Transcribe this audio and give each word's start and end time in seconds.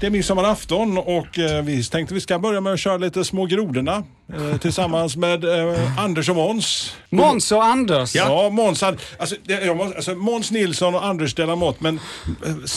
Det 0.00 0.06
är 0.06 0.10
midsommarafton 0.10 0.98
och 0.98 1.38
eh, 1.38 1.62
vi 1.62 1.84
tänkte 1.84 2.14
vi 2.14 2.20
ska 2.20 2.38
börja 2.38 2.60
med 2.60 2.72
att 2.72 2.80
köra 2.80 2.96
lite 2.96 3.24
Små 3.24 3.46
grodorna 3.46 4.02
eh, 4.34 4.56
tillsammans 4.58 5.16
med 5.16 5.44
eh, 5.44 5.98
Anders 5.98 6.28
och 6.28 6.36
Måns. 6.36 6.96
Måns 7.10 7.52
och 7.52 7.64
Anders. 7.64 8.14
Ja, 8.14 8.50
Måns, 8.50 8.82
hade- 8.82 8.98
alltså, 9.18 9.36
alltså, 9.96 10.14
Måns 10.14 10.50
Nilsson 10.50 10.94
och 10.94 11.04
Anders 11.06 11.34
Delamott, 11.34 11.80
men 11.80 12.00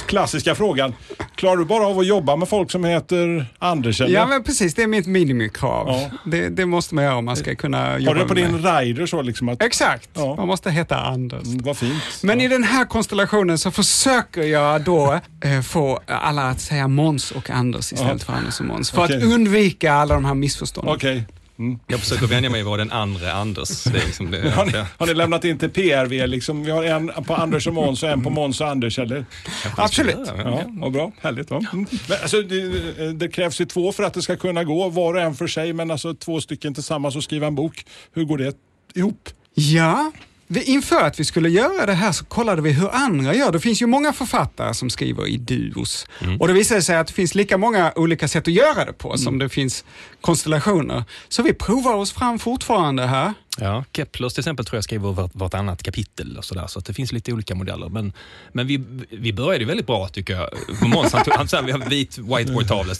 klassiska 0.08 0.56
frågan. 0.56 0.94
Klarar 1.36 1.58
du 1.58 1.66
bara 1.66 1.88
av 1.88 2.00
att 2.00 2.06
jobba 2.08 2.36
med 2.36 2.50
folk 2.50 2.72
som 2.72 2.84
heter 2.86 3.46
Anders? 3.60 4.02
Eller? 4.02 4.14
Ja, 4.14 4.26
men 4.26 4.44
precis. 4.44 4.74
Det 4.76 4.84
är 4.84 4.88
mitt 4.88 5.08
minimikrav. 5.08 5.88
Ja. 5.88 6.10
Det, 6.32 6.50
det 6.50 6.66
måste 6.66 6.96
man 6.96 7.04
göra 7.04 7.16
om 7.16 7.26
man 7.26 7.36
ska 7.36 7.56
kunna 7.56 8.00
jobba 8.00 8.10
Har 8.12 8.16
du 8.16 8.28
på 8.28 8.34
med 8.34 8.44
din 8.52 8.62
mig. 8.62 8.86
rider 8.86 9.06
så 9.06 9.22
liksom 9.22 9.50
att... 9.50 9.62
Exakt. 9.64 10.10
Ja. 10.14 10.36
Man 10.36 10.48
måste 10.48 10.72
heta 10.72 10.98
Anders. 10.98 11.44
Mm, 11.48 11.58
Vad 11.64 11.78
fint. 11.78 12.04
Men 12.22 12.40
ja. 12.40 12.46
i 12.46 12.48
den 12.48 12.64
här 12.64 12.86
konstellationen 12.86 13.58
så 13.58 13.72
försöker 13.72 14.44
jag 14.44 14.82
då 14.82 15.20
eh, 15.46 15.62
få 15.62 16.00
alla 16.08 16.42
att 16.50 16.62
säga 16.62 16.88
Måns 16.88 17.13
och 17.32 17.50
Anders 17.50 17.94
istället 17.94 18.24
för 18.24 18.34
Anders 18.34 18.60
och 18.60 18.66
Måns. 18.66 18.92
För 18.92 19.04
Okej. 19.04 19.18
att 19.18 19.24
undvika 19.24 19.94
alla 19.94 20.14
de 20.14 20.26
här 20.26 20.34
missförstånden. 20.34 20.96
Okej. 20.96 21.24
Mm. 21.60 21.80
Jag 21.88 22.00
försöker 22.00 22.28
vänja 22.28 22.50
mig 22.50 22.60
vid 22.60 22.62
att 22.62 22.68
vara 22.68 22.78
den 22.78 22.92
andra 22.92 23.34
Anders. 23.34 23.84
Det 23.84 23.98
är 23.98 24.06
liksom 24.06 24.32
det, 24.32 24.50
Har, 24.56 24.66
ni, 24.66 24.72
har 24.98 25.06
ni 25.08 25.14
lämnat 25.14 25.46
in 25.46 25.58
till 25.58 25.70
PRV 25.70 26.28
liksom? 26.28 26.64
Vi 26.64 26.72
har 26.72 26.84
en 26.84 27.08
på 27.08 27.36
Anders 27.36 27.68
och 27.68 27.74
Måns 27.74 28.04
och 28.04 28.10
en 28.10 28.24
på 28.24 28.30
Måns 28.30 28.62
och 28.62 28.70
Anders, 28.70 29.00
eller? 29.00 29.26
Absolut. 29.78 30.32
Ja, 30.82 30.90
bra. 30.90 31.12
Härligt. 31.22 31.52
Va? 31.52 31.66
Mm. 31.74 31.86
Men, 32.10 32.18
alltså, 32.22 32.42
det, 32.42 33.14
det 33.14 33.28
krävs 33.28 33.62
ju 33.62 33.66
två 33.66 33.92
för 33.92 34.04
att 34.04 34.14
det 34.14 34.22
ska 34.22 34.36
kunna 34.36 34.64
gå, 34.64 34.90
var 34.90 35.14
och 35.14 35.22
en 35.22 35.36
för 35.36 35.48
sig, 35.48 35.74
men 35.74 35.92
alltså 35.92 36.14
två 36.14 36.42
stycken 36.42 36.74
tillsammans 36.74 37.16
och 37.16 37.24
skriva 37.24 37.48
en 37.48 37.56
bok. 37.56 37.86
Hur 38.14 38.24
går 38.24 38.38
det 38.38 38.56
ihop? 38.94 39.30
Ja, 39.54 40.12
inför 40.62 41.02
att 41.02 41.20
vi 41.20 41.26
skulle 41.26 41.50
göra 41.50 41.86
det 41.86 41.94
här 41.94 42.12
så 42.12 42.26
kollade 42.26 42.62
vi 42.62 42.72
hur 42.72 42.90
andra 42.96 43.36
gör. 43.36 43.52
Det 43.52 43.60
finns 43.60 43.82
ju 43.82 43.86
många 43.88 44.14
författare 44.14 44.74
som 44.74 44.90
skriver 44.90 45.28
i 45.28 45.38
duos. 45.38 46.06
Och 46.40 46.48
det 46.48 46.54
visade 46.54 46.82
sig 46.82 46.98
att 46.98 47.08
det 47.08 47.14
finns 47.14 47.36
lika 47.36 47.58
många 47.58 47.92
olika 47.96 48.28
sätt 48.28 48.48
att 48.48 48.54
göra 48.54 48.86
det 48.86 48.94
på 48.94 49.18
som 49.18 49.40
det 49.40 49.50
finns 49.50 49.86
konstellationer. 50.22 51.04
Så 51.30 51.44
vi 51.44 51.54
provar 51.54 51.94
oss 51.96 52.12
fram 52.14 52.40
fortfarande 52.40 53.06
här. 53.06 53.34
Ja, 53.60 53.84
Keplers 53.96 54.34
till 54.34 54.42
exempel 54.42 54.66
tror 54.66 54.78
jag 54.78 54.84
skriver 54.84 55.12
vart, 55.12 55.32
vartannat 55.36 55.84
kapitel 55.84 56.38
och 56.38 56.46
sådär, 56.46 56.68
så 56.68 56.80
att 56.80 56.86
det 56.86 56.94
finns 56.94 57.12
lite 57.12 57.34
olika 57.34 57.56
modeller. 57.56 57.90
Men, 57.90 58.14
men 58.52 58.68
vi, 58.68 58.84
vi 59.12 59.34
började 59.34 59.66
väldigt 59.66 59.88
bra 59.88 60.08
tycker 60.08 60.34
jag. 60.34 60.50
Måns, 60.90 61.14
han, 61.14 61.24
tog- 61.24 61.34
han, 61.34 61.48
sa, 61.48 61.62
vi 61.62 61.72
har 61.72 61.90
vit 61.90 62.18
whiteboard-tavla. 62.18 62.94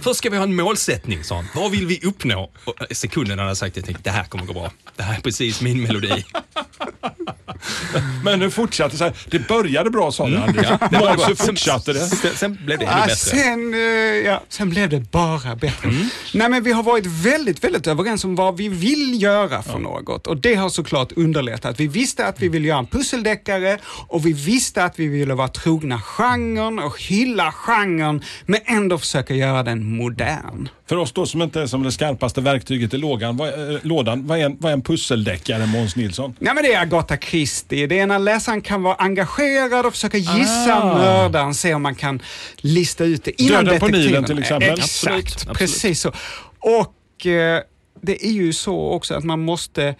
Först 0.00 0.18
ska 0.18 0.30
vi 0.30 0.36
ha 0.36 0.44
en 0.44 0.56
målsättning, 0.56 1.24
sa 1.24 1.36
han. 1.36 1.44
Vad 1.54 1.70
vill 1.70 1.86
vi 1.86 2.00
uppnå? 2.04 2.50
Och 2.64 2.74
sekunden 2.90 3.38
han 3.38 3.46
hade 3.48 3.56
sagt 3.56 3.74
det, 3.74 3.78
jag 3.78 3.86
tänkte 3.86 4.02
det 4.10 4.16
här 4.16 4.24
kommer 4.24 4.44
gå 4.44 4.52
bra. 4.52 4.72
Det 4.96 5.02
här 5.02 5.16
är 5.16 5.20
precis 5.20 5.60
min 5.60 5.82
melodi. 5.82 6.24
Men 8.24 8.38
nu 8.38 8.50
fortsatte 8.50 8.96
så 8.96 9.04
här. 9.04 9.12
Det 9.30 9.48
började 9.48 9.90
bra 9.90 10.12
sa 10.12 10.28
du 10.28 10.36
Anders. 10.36 10.66
Ja, 10.70 10.78
det 10.90 10.98
bra. 10.98 11.34
fortsatte 11.36 11.92
det? 11.92 12.00
Sen, 12.06 12.34
sen 12.36 12.58
blev 12.66 12.78
det 12.78 12.84
ännu 12.84 12.94
Ah, 13.00 13.06
bättre. 13.06 13.14
sen, 13.16 13.74
eh, 13.74 13.80
ja, 14.30 14.42
sen 14.48 14.70
blev 14.70 14.88
det 14.88 15.00
bara 15.10 15.56
bättre. 15.56 15.90
Nej, 16.34 16.48
men 16.48 16.62
vi 16.62 16.72
har 16.72 16.82
varit 16.82 17.06
väldigt, 17.06 17.64
väldigt 17.64 17.86
överens 17.86 18.24
om 18.24 18.34
vad 18.36 18.56
vi 18.56 18.68
vill 18.68 19.22
göra 19.22 19.62
för 19.62 19.78
något 19.88 20.26
och 20.26 20.36
det 20.36 20.54
har 20.54 20.68
såklart 20.68 21.12
underlättat. 21.16 21.80
Vi 21.80 21.86
visste 21.86 22.26
att 22.26 22.40
vi 22.42 22.48
ville 22.48 22.68
göra 22.68 22.78
en 22.78 22.86
pusseldeckare 22.86 23.78
och 24.08 24.26
vi 24.26 24.32
visste 24.32 24.84
att 24.84 24.98
vi 24.98 25.06
ville 25.06 25.34
vara 25.34 25.48
trogna 25.48 26.00
genren 26.00 26.78
och 26.78 27.02
hylla 27.02 27.52
genren 27.52 28.22
men 28.46 28.60
ändå 28.64 28.98
försöka 28.98 29.34
göra 29.34 29.62
den 29.62 29.96
modern. 29.96 30.68
För 30.88 30.96
oss 30.96 31.12
då 31.12 31.26
som 31.26 31.42
inte 31.42 31.60
är 31.60 31.66
som 31.66 31.82
det 31.82 31.92
skarpaste 31.92 32.40
verktyget 32.40 32.94
i 32.94 32.96
lågan, 32.96 33.36
vad, 33.36 33.48
eh, 33.48 33.78
lådan, 33.82 34.26
vad 34.26 34.38
är 34.38 34.44
en, 34.44 34.56
vad 34.60 34.70
är 34.70 34.74
en 34.76 34.82
pusseldeckare 34.82 35.66
Måns 35.66 35.96
Nilsson? 35.96 36.34
Ja, 36.38 36.54
men 36.54 36.64
det 36.64 36.72
är 36.74 36.80
Agatha 36.82 37.16
Christie. 37.16 37.86
Det 37.86 37.98
är 37.98 38.06
när 38.06 38.18
läsaren 38.18 38.60
kan 38.60 38.82
vara 38.82 38.94
engagerad 38.94 39.86
och 39.86 39.92
försöka 39.92 40.18
gissa 40.18 40.82
Ah. 40.82 40.98
mördaren, 40.98 41.54
se 41.54 41.74
om 41.74 41.82
man 41.82 41.94
kan 41.94 42.22
lista 42.56 43.04
ut 43.04 43.24
det 43.24 43.42
innan 43.42 43.64
Döden 43.64 43.80
på 43.80 43.86
detektiven. 43.86 44.06
Nilen 44.12 44.24
till 44.24 44.38
exempel. 44.38 44.68
Exakt, 44.70 44.84
Absolut, 44.84 45.26
absolut. 45.34 45.58
precis 45.58 46.00
så. 46.00 46.12
Och 46.60 47.26
eh, 47.26 47.60
det 48.02 48.26
är 48.26 48.30
ju 48.32 48.52
så 48.52 48.90
också 48.90 49.14
att 49.14 49.24
man 49.24 49.40
måste 49.40 49.94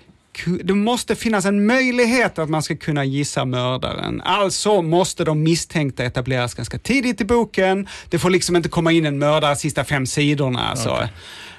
det 0.64 0.74
måste 0.74 1.16
finnas 1.16 1.44
en 1.44 1.66
möjlighet 1.66 2.38
att 2.38 2.48
man 2.48 2.62
ska 2.62 2.76
kunna 2.76 3.04
gissa 3.04 3.44
mördaren. 3.44 4.20
Alltså 4.20 4.82
måste 4.82 5.24
de 5.24 5.42
misstänkta 5.42 6.04
etableras 6.04 6.54
ganska 6.54 6.78
tidigt 6.78 7.20
i 7.20 7.24
boken. 7.24 7.88
Det 8.08 8.18
får 8.18 8.30
liksom 8.30 8.56
inte 8.56 8.68
komma 8.68 8.92
in 8.92 9.06
en 9.06 9.18
mördare 9.18 9.56
sista 9.56 9.84
fem 9.84 10.06
sidorna. 10.06 10.68
Alltså. 10.68 11.08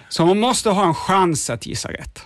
Så 0.10 0.26
man 0.26 0.40
måste 0.40 0.70
ha 0.70 0.88
en 0.88 0.94
chans 0.94 1.50
att 1.50 1.66
gissa 1.66 1.92
rätt. 1.92 2.26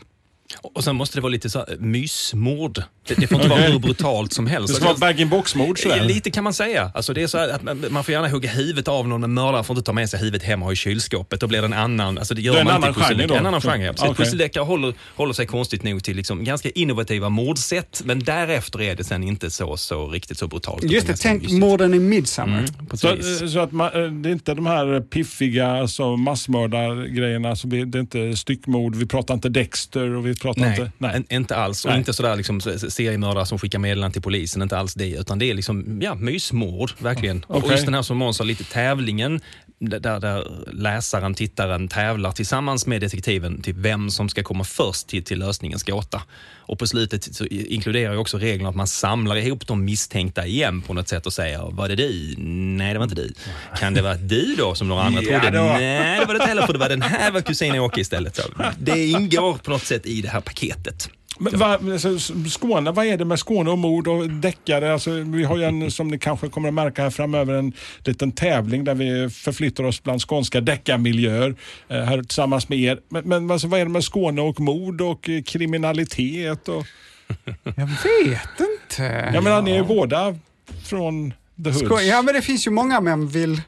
Och 0.61 0.83
sen 0.83 0.95
måste 0.95 1.17
det 1.17 1.21
vara 1.21 1.31
lite 1.31 1.49
så 1.49 1.59
här, 1.59 1.77
mysmord. 1.79 2.83
Det, 3.07 3.13
det 3.15 3.27
får 3.27 3.35
inte 3.35 3.49
vara 3.49 3.59
hur 3.61 3.79
brutalt 3.79 4.33
som 4.33 4.47
helst. 4.47 4.67
Det 4.67 4.73
ska 4.73 4.85
vara 4.85 4.97
bag-in-box-mord 4.97 5.79
Ja, 5.83 5.89
sådär. 5.89 6.05
Lite 6.05 6.31
kan 6.31 6.43
man 6.43 6.53
säga. 6.53 6.91
Alltså 6.95 7.13
det 7.13 7.23
är 7.23 7.27
så 7.27 7.37
här 7.37 7.49
att 7.49 7.63
man, 7.63 7.85
man 7.89 8.03
får 8.03 8.11
gärna 8.11 8.27
hugga 8.27 8.49
huvudet 8.49 8.87
av 8.87 9.07
någon, 9.07 9.21
men 9.21 9.33
mördaren 9.33 9.63
får 9.63 9.75
inte 9.77 9.85
ta 9.85 9.93
med 9.93 10.09
sig 10.09 10.19
huvudet 10.19 10.43
hem 10.43 10.61
och 10.61 10.65
ha 10.65 10.73
i 10.73 10.75
kylskåpet. 10.75 11.39
Då 11.39 11.47
blir 11.47 11.61
det 11.61 11.65
en 11.67 11.73
annan... 11.73 12.17
Alltså 12.17 12.33
det 12.33 12.41
gör 12.41 12.53
Det 12.53 12.59
är 12.59 12.61
en 12.61 12.65
man 12.67 12.73
i 12.73 12.85
annan 12.85 12.93
genre 12.93 13.27
då? 13.27 13.35
En 13.35 13.45
annan 13.45 13.61
genre, 13.61 13.85
ja. 13.85 13.93
Okej. 13.97 14.15
Pusseldeckare 14.15 14.63
håller, 14.63 14.93
håller 15.15 15.33
sig 15.33 15.45
konstigt 15.45 15.83
nog 15.83 16.03
till 16.03 16.15
liksom 16.17 16.43
ganska 16.43 16.69
innovativa 16.69 17.29
mordsätt, 17.29 18.01
men 18.05 18.19
därefter 18.19 18.81
är 18.81 18.95
det 18.95 19.03
sen 19.03 19.23
inte 19.23 19.51
så, 19.51 19.77
så 19.77 20.07
riktigt 20.09 20.37
så 20.37 20.47
brutalt. 20.47 20.83
Just 20.83 21.07
det, 21.07 21.15
tänk 21.17 21.41
mysigt. 21.43 21.59
morden 21.59 21.93
i 21.93 21.99
Midsummer. 21.99 22.57
Mm, 22.57 22.67
Så, 22.93 23.07
eh, 23.07 23.47
så 23.47 23.59
att 23.59 23.71
man, 23.71 23.87
eh, 23.87 24.11
det 24.11 24.29
är 24.29 24.33
inte 24.33 24.53
de 24.53 24.65
här 24.65 25.01
piffiga 25.01 25.67
alltså 25.67 26.15
massmördargrejerna, 26.15 27.49
alltså 27.49 27.67
det 27.67 27.97
är 27.97 27.99
inte 27.99 28.37
styckmord, 28.37 28.95
vi 28.95 29.05
pratar 29.05 29.33
inte 29.33 29.49
Dexter 29.49 30.15
och 30.15 30.27
vi 30.27 30.35
pratar 30.43 30.61
Nej, 30.61 30.69
inte... 30.79 30.91
Nej. 30.97 31.15
en- 31.15 31.35
inte 31.35 31.55
alls. 31.55 31.85
Och 31.85 31.91
Nej. 31.91 31.99
inte 31.99 32.13
sådär 32.13 32.35
liksom 32.35 32.61
seriemördare 32.61 33.45
som 33.45 33.59
skickar 33.59 33.79
meddelanden 33.79 34.11
till 34.11 34.21
polisen, 34.21 34.61
inte 34.61 34.77
alls 34.77 34.93
det. 34.93 35.09
Utan 35.09 35.39
det 35.39 35.49
är 35.49 35.53
liksom, 35.53 36.01
ja, 36.01 36.15
mysmord, 36.15 36.91
verkligen. 36.99 37.43
Och 37.47 37.55
Okej. 37.57 37.71
just 37.71 37.85
den 37.85 37.93
här 37.93 38.01
som 38.01 38.17
Måns 38.17 38.37
sa, 38.37 38.43
lite 38.43 38.63
tävlingen, 38.63 39.41
där, 39.79 40.19
där 40.19 40.47
läsaren, 40.73 41.33
tittaren 41.33 41.87
tävlar 41.87 42.31
tillsammans 42.31 42.87
med 42.87 43.01
detektiven 43.01 43.61
till 43.61 43.73
vem 43.73 44.09
som 44.09 44.29
ska 44.29 44.43
komma 44.43 44.63
först 44.63 45.07
till, 45.07 45.23
till 45.23 45.39
lösningens 45.39 45.83
gåta. 45.83 46.21
Och 46.65 46.79
på 46.79 46.87
slutet 46.87 47.35
så 47.35 47.45
inkluderar 47.45 48.15
också 48.17 48.37
reglerna 48.37 48.69
att 48.69 48.75
man 48.75 48.87
samlar 48.87 49.35
ihop 49.35 49.67
de 49.67 49.85
misstänkta 49.85 50.45
igen 50.45 50.81
på 50.81 50.93
något 50.93 51.07
sätt 51.07 51.25
och 51.25 51.33
säger, 51.33 51.71
var 51.71 51.87
det 51.89 51.95
du? 51.95 52.35
Nej, 52.37 52.93
det 52.93 52.99
var 52.99 53.03
inte 53.03 53.15
du. 53.15 53.33
Kan 53.79 53.93
det 53.93 54.01
vara 54.01 54.15
du 54.15 54.55
då 54.57 54.75
som 54.75 54.87
några 54.87 55.03
andra 55.03 55.21
Ja, 55.21 55.39
trodde? 55.39 55.57
det 55.57 55.63
var- 55.63 55.73
Nej, 55.79 56.19
det 56.19 56.25
var 56.25 56.33
det 56.33 56.37
inte 56.37 56.47
heller, 56.47 56.65
för 56.65 56.73
det 56.73 56.79
var 56.79 56.89
den 56.89 57.01
här 57.01 57.31
var 57.31 57.41
kusin 57.41 57.79
Åke 57.79 58.01
istället. 58.01 58.35
Så 58.35 58.41
det 58.79 59.05
ingår 59.05 59.53
på 59.53 59.71
något 59.71 59.83
sätt 59.85 60.05
i 60.05 60.21
det 60.21 60.29
här 60.29 60.41
paketet. 60.41 61.09
Men 61.39 61.59
va, 61.59 61.79
alltså, 61.91 62.19
Skåne, 62.49 62.91
vad 62.91 63.05
är 63.05 63.17
det 63.17 63.25
med 63.25 63.39
Skåne 63.39 63.71
och 63.71 63.77
mord 63.77 64.07
och 64.07 64.29
deckare? 64.29 64.93
Alltså, 64.93 65.11
vi 65.11 65.43
har 65.43 65.57
ju 65.57 65.63
en, 65.63 65.91
som 65.91 66.07
ni 66.07 66.19
kanske 66.19 66.49
kommer 66.49 66.67
att 66.67 66.73
märka 66.73 67.03
här 67.03 67.09
framöver, 67.09 67.53
en 67.53 67.73
liten 68.05 68.31
tävling 68.31 68.83
där 68.83 68.95
vi 68.95 69.29
förflyttar 69.29 69.83
oss 69.83 70.03
bland 70.03 70.21
skånska 70.21 70.61
deckarmiljöer 70.61 71.55
eh, 71.87 71.97
här 71.97 72.21
tillsammans 72.21 72.69
med 72.69 72.79
er. 72.79 72.99
Men, 73.09 73.27
men 73.29 73.51
alltså, 73.51 73.67
vad 73.67 73.79
är 73.79 73.85
det 73.85 73.91
med 73.91 74.03
Skåne 74.03 74.41
och 74.41 74.59
mord 74.59 75.01
och 75.01 75.29
eh, 75.29 75.41
kriminalitet? 75.41 76.67
Och, 76.67 76.85
Jag 77.63 77.85
vet 77.85 78.59
inte. 78.59 79.31
jag 79.33 79.43
menar, 79.43 79.61
ni 79.61 79.71
är 79.71 79.75
ju 79.75 79.83
båda 79.83 80.35
från 80.83 81.33
the 81.63 81.69
hoods. 81.69 82.03
Ja, 82.03 82.21
men 82.21 82.33
det 82.33 82.41
finns 82.41 82.67
ju 82.67 82.71
många 82.71 83.01
män 83.01 83.27
vill 83.27 83.61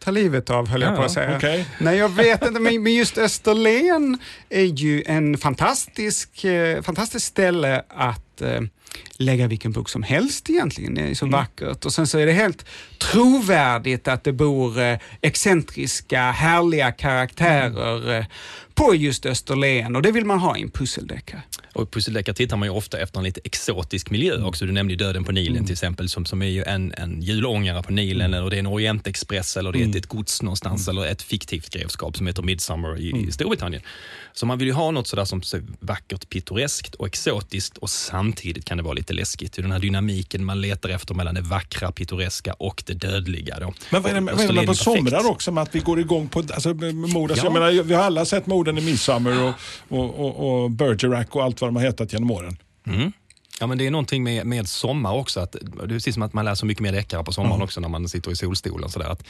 ta 0.00 0.10
livet 0.10 0.50
av, 0.50 0.68
höll 0.68 0.80
jag 0.82 0.92
Ja, 0.92 0.96
på 0.96 1.02
att 1.02 1.12
säga. 1.12 1.36
okej. 1.36 1.66
Nej, 1.78 1.96
jag 1.98 2.08
vet 2.08 2.46
inte, 2.46 2.60
men 2.60 2.86
just 2.94 3.18
Österlen 3.18 4.18
är 4.48 4.64
ju 4.64 5.02
en 5.06 5.38
fantastisk, 5.38 6.44
eh, 6.44 6.82
fantastiskt 6.82 7.26
ställe 7.26 7.82
att 7.88 8.40
eh, 8.42 8.60
lägga 9.16 9.46
vilken 9.46 9.72
bok 9.72 9.88
som 9.88 10.02
helst 10.02 10.50
egentligen. 10.50 10.94
Det 10.94 11.02
är 11.02 11.14
så 11.14 11.26
vackert. 11.26 11.84
Och 11.84 11.92
sen 11.92 12.06
så 12.06 12.18
är 12.18 12.26
det 12.26 12.32
helt 12.32 12.64
trovärdigt 12.98 14.08
att 14.08 14.24
det 14.24 14.32
bor 14.32 14.80
eh, 14.80 14.98
excentriska, 15.20 16.30
härliga 16.30 16.92
karaktärer 16.92 18.18
eh, 18.18 18.24
på 18.74 18.94
just 18.94 19.26
Österlen 19.26 19.96
och 19.96 20.02
det 20.02 20.12
vill 20.12 20.24
man 20.24 20.38
ha 20.38 20.56
i 20.56 20.62
en 20.62 20.70
pusseldeckare. 20.70 21.42
Och 21.72 21.90
pusseldeckare 21.90 22.34
tittar 22.34 22.56
man 22.56 22.68
ju 22.68 22.74
ofta 22.74 22.98
efter 22.98 23.18
en 23.18 23.24
lite 23.24 23.40
exotisk 23.44 24.10
miljö 24.10 24.44
också. 24.44 24.66
Du 24.66 24.72
nämnde 24.72 24.92
ju 24.92 24.96
Döden 24.96 25.24
på 25.24 25.32
Nilen 25.32 25.64
till 25.64 25.72
exempel, 25.72 26.08
som, 26.08 26.26
som 26.26 26.42
är 26.42 26.46
ju 26.46 26.62
en, 26.64 26.94
en 26.96 27.22
julångare 27.22 27.82
på 27.82 27.92
Nilen, 27.92 28.34
eller 28.34 28.50
det 28.50 28.56
är 28.56 28.58
en 28.58 28.66
Orientexpress, 28.66 29.56
eller 29.56 29.72
det 29.72 29.82
är 29.82 29.88
ett, 29.88 29.96
ett 29.96 30.06
gods 30.06 30.42
någonstans, 30.42 30.88
eller 30.88 31.06
ett 31.06 31.22
fiktivt 31.22 31.70
grevskap 31.70 32.16
som 32.16 32.26
heter 32.26 32.42
Midsummer 32.42 32.98
i, 33.00 33.26
i 33.28 33.32
Storbritannien. 33.32 33.82
Så 34.32 34.46
man 34.46 34.58
vill 34.58 34.68
ju 34.68 34.74
ha 34.74 34.90
något 34.90 35.06
sådär 35.06 35.24
som 35.24 35.42
ser 35.42 35.62
vackert, 35.80 36.28
pittoreskt 36.28 36.94
och 36.94 37.06
exotiskt 37.06 37.76
och 37.78 37.90
samtidigt 37.90 38.64
kan 38.64 38.76
det 38.76 38.82
vara 38.82 38.94
lite 38.94 39.12
läskigt. 39.12 39.52
Den 39.52 39.72
här 39.72 39.78
dynamiken 39.78 40.44
man 40.44 40.60
letar 40.60 40.88
efter 40.88 41.14
mellan 41.14 41.34
det 41.34 41.40
vackra, 41.40 41.92
pittoreska 41.92 42.52
och 42.52 42.82
det 42.86 42.94
dödliga. 42.94 43.60
Då. 43.60 43.74
Men 43.90 44.02
vad 44.02 44.10
är 44.10 44.14
det 44.14 44.20
med, 44.20 44.38
det 44.38 44.52
med 44.52 44.66
på 44.66 44.74
somrar 44.74 45.30
också 45.30 45.52
med 45.52 45.62
att 45.62 45.74
vi 45.74 45.80
går 45.80 46.00
igång 46.00 46.28
på 46.28 46.38
alltså, 46.38 46.74
med? 46.74 47.04
Alltså, 47.04 47.36
Ja. 47.36 47.44
jag 47.44 47.52
menar, 47.52 47.82
vi 47.82 47.94
har 47.94 48.02
alla 48.02 48.24
sett 48.24 48.46
morden 48.60 48.78
i 48.78 48.80
Midsummer 48.80 49.42
och, 49.42 49.54
och, 49.88 50.20
och, 50.20 50.62
och 50.62 50.70
Bergerac 50.70 51.26
och 51.30 51.42
allt 51.44 51.60
vad 51.60 51.68
de 51.68 51.76
har 51.76 51.82
hetat 51.82 52.12
genom 52.12 52.30
åren. 52.30 52.56
Mm. 52.86 53.12
Ja, 53.60 53.66
men 53.66 53.78
det 53.78 53.86
är 53.86 53.90
någonting 53.90 54.22
med, 54.22 54.46
med 54.46 54.68
sommar 54.68 55.12
också. 55.12 55.40
Att, 55.40 55.52
det 55.52 55.82
är 55.82 55.86
precis 55.88 56.14
som 56.14 56.22
att 56.22 56.32
man 56.32 56.44
läser 56.44 56.66
mycket 56.66 56.82
mer 56.82 56.92
deckare 56.92 57.24
på 57.24 57.32
sommaren 57.32 57.62
också 57.62 57.80
när 57.80 57.88
man 57.88 58.08
sitter 58.08 58.30
i 58.30 58.36
solstolen. 58.36 58.90
Sådär. 58.90 59.08
Att, 59.08 59.22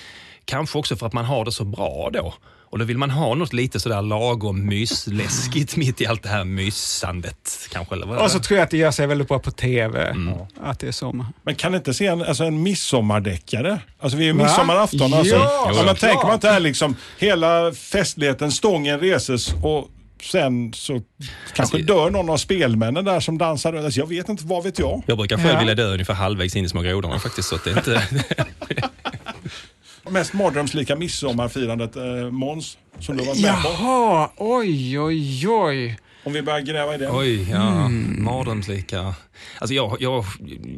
kanske 0.44 0.78
också 0.78 0.96
för 0.96 1.06
att 1.06 1.12
man 1.12 1.24
har 1.24 1.44
det 1.44 1.52
så 1.52 1.64
bra 1.64 2.10
då. 2.12 2.34
Och 2.72 2.78
då 2.78 2.84
vill 2.84 2.98
man 2.98 3.10
ha 3.10 3.34
något 3.34 3.52
lite 3.52 3.80
sådär 3.80 4.02
lagom 4.02 4.66
mysläskigt 4.66 5.76
mitt 5.76 6.00
i 6.00 6.06
allt 6.06 6.22
det 6.22 6.28
här 6.28 6.44
mysandet. 6.44 7.68
Kanske, 7.72 7.94
eller 7.94 8.06
vad? 8.06 8.18
Och 8.18 8.30
så 8.30 8.38
tror 8.40 8.58
jag 8.58 8.64
att 8.64 8.70
det 8.70 8.76
gör 8.76 8.90
sig 8.90 9.06
väldigt 9.06 9.28
bra 9.28 9.38
på 9.38 9.50
TV, 9.50 10.06
Mm. 10.10 10.34
att 10.62 10.78
det 10.78 10.88
är 10.88 10.92
sommar. 10.92 11.26
Men 11.42 11.54
kan 11.54 11.74
inte 11.74 11.94
se 11.94 12.06
en, 12.06 12.22
alltså 12.22 12.44
en 12.44 12.62
midsommardeckare? 12.62 13.80
Alltså 14.00 14.18
vi 14.18 14.24
är 14.24 14.26
ju 14.26 14.34
midsommarafton. 14.34 15.14
Alltså. 15.14 15.34
Ja, 15.34 15.62
Ja, 15.66 15.72
klart. 15.72 15.86
men 15.86 15.96
tänker 15.96 16.24
man 16.26 16.34
inte 16.34 16.48
här 16.48 16.60
liksom, 16.60 16.96
hela 17.18 17.72
festligheten, 17.72 18.52
stången 18.52 19.00
reses 19.00 19.52
och 19.62 19.88
sen 20.22 20.72
så 20.72 20.92
kanske 21.54 21.76
Alltså- 21.76 21.78
dör 21.94 22.10
någon 22.10 22.30
av 22.30 22.36
spelmännen 22.36 23.04
där 23.04 23.20
som 23.20 23.38
dansar. 23.38 23.72
Alltså, 23.74 24.00
jag 24.00 24.06
vet 24.06 24.28
inte, 24.28 24.46
vad 24.46 24.64
vet 24.64 24.78
jag? 24.78 25.02
Jag 25.06 25.18
brukar 25.18 25.36
själv 25.36 25.48
Ja. 25.52 25.58
vilja 25.58 25.74
dö 25.74 25.92
ungefär 25.92 26.14
halvvägs 26.14 26.56
in 26.56 26.64
i 26.64 26.68
Små 26.68 26.80
grodorna 26.82 27.18
faktiskt. 27.18 27.48
Så 27.48 27.54
att 27.54 27.64
det 27.64 27.70
är 27.70 27.76
inte... 27.76 28.02
Mest 30.10 30.32
mardrömslika 30.32 30.96
midsommarfirandet, 30.96 31.96
eh, 31.96 32.02
Måns, 32.30 32.78
som 33.00 33.16
du 33.16 33.24
var 33.24 33.34
med 33.42 33.62
på. 33.62 33.68
Jaha, 33.68 34.30
oj, 34.36 35.00
oj, 35.00 35.48
oj. 35.48 35.98
Om 36.24 36.32
vi 36.32 36.42
börjar 36.42 36.60
gräva 36.60 36.94
i 36.94 36.98
det. 36.98 37.10
Oj, 37.10 37.50
ja. 37.50 37.88
Mardrömslekar. 38.18 39.14
Alltså 39.58 39.74
jag, 39.74 39.96
jag, 40.00 40.24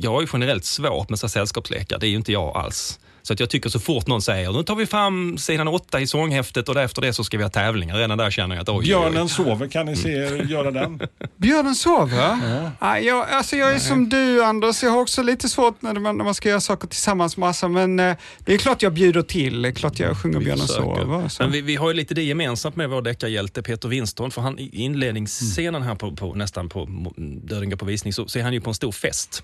jag 0.01 0.11
har 0.11 0.21
ju 0.21 0.27
generellt 0.33 0.65
svårt 0.65 1.11
med 1.11 1.19
så 1.19 1.29
sällskapslekar. 1.29 1.99
Det 1.99 2.07
är 2.07 2.11
ju 2.11 2.17
inte 2.17 2.33
jag 2.33 2.57
alls. 2.57 2.99
Så 3.23 3.33
att 3.33 3.41
jag 3.41 3.51
tycker 3.51 3.71
så 3.71 3.81
fort 3.81 4.07
någon 4.07 4.23
säger 4.23 4.53
nu 4.53 4.63
tar 4.63 4.75
vi 4.75 4.87
fram 4.87 5.39
sidan 5.39 5.69
åtta 5.69 6.01
i 6.01 6.07
sånghäftet 6.07 6.69
och 6.69 6.77
efter 6.77 7.03
det 7.03 7.13
så 7.13 7.25
ska 7.25 7.37
vi 7.37 7.43
ha 7.43 7.51
tävlingar. 7.51 7.97
Redan 7.97 8.19
där 8.19 8.31
känner 8.31 8.57
jag 8.57 8.63
att 8.63 8.69
oj, 8.69 8.75
oj, 8.75 8.81
oj. 8.81 8.85
Björnen 8.85 9.29
sover, 9.29 9.69
kan 9.69 9.87
ni 9.87 9.97
se 9.97 10.13
er 10.13 10.45
göra 10.51 10.71
den? 10.71 11.01
Björnen 11.37 11.75
sover? 11.75 12.39
Ja. 12.81 12.99
jag, 12.99 13.31
alltså 13.31 13.57
jag 13.57 13.73
är 13.73 13.79
som 13.79 14.09
du 14.09 14.45
Anders, 14.45 14.83
jag 14.83 14.91
har 14.91 15.01
också 15.01 15.23
lite 15.23 15.49
svårt 15.49 15.83
när 15.83 15.95
man, 15.95 16.17
när 16.17 16.25
man 16.25 16.35
ska 16.35 16.49
göra 16.49 16.61
saker 16.61 16.89
tillsammans 16.89 17.37
med 17.37 17.47
massa, 17.47 17.69
men 17.69 18.01
eh, 18.01 18.17
det 18.39 18.55
är 18.55 18.59
klart 18.59 18.83
jag 18.83 18.93
bjuder 18.93 19.23
till. 19.23 19.63
Det 19.63 19.69
är 19.69 19.73
klart 19.73 19.99
jag 19.99 20.17
sjunger 20.23 20.39
Vi 20.39 20.45
Björnen 20.45 20.67
försöker. 20.67 20.83
sover. 20.83 21.29
Så. 21.29 21.43
Men 21.43 21.53
vi, 21.53 21.61
vi 21.61 21.77
har 21.77 21.89
ju 21.89 21.95
lite 21.95 22.15
det 22.15 22.23
gemensamt 22.23 22.77
med 22.77 22.91
vår 22.91 23.03
deckarhjälte 23.03 23.63
Peter 23.63 23.89
Winston. 23.89 24.31
För 24.31 24.43
han, 24.43 24.59
i 24.59 24.71
inledningsscenen 24.73 25.83
här 25.83 25.95
på, 25.95 26.17
på 26.17 26.35
nästan 26.35 26.69
på 26.69 26.89
Döden 27.43 27.71
går 27.71 27.77
på 27.77 27.85
visning 27.85 28.13
så, 28.13 28.29
så 28.29 28.39
är 28.39 28.43
han 28.43 28.53
ju 28.53 28.61
på 28.61 28.71
en 28.71 28.75
stor 28.75 28.93
fest. 28.93 29.43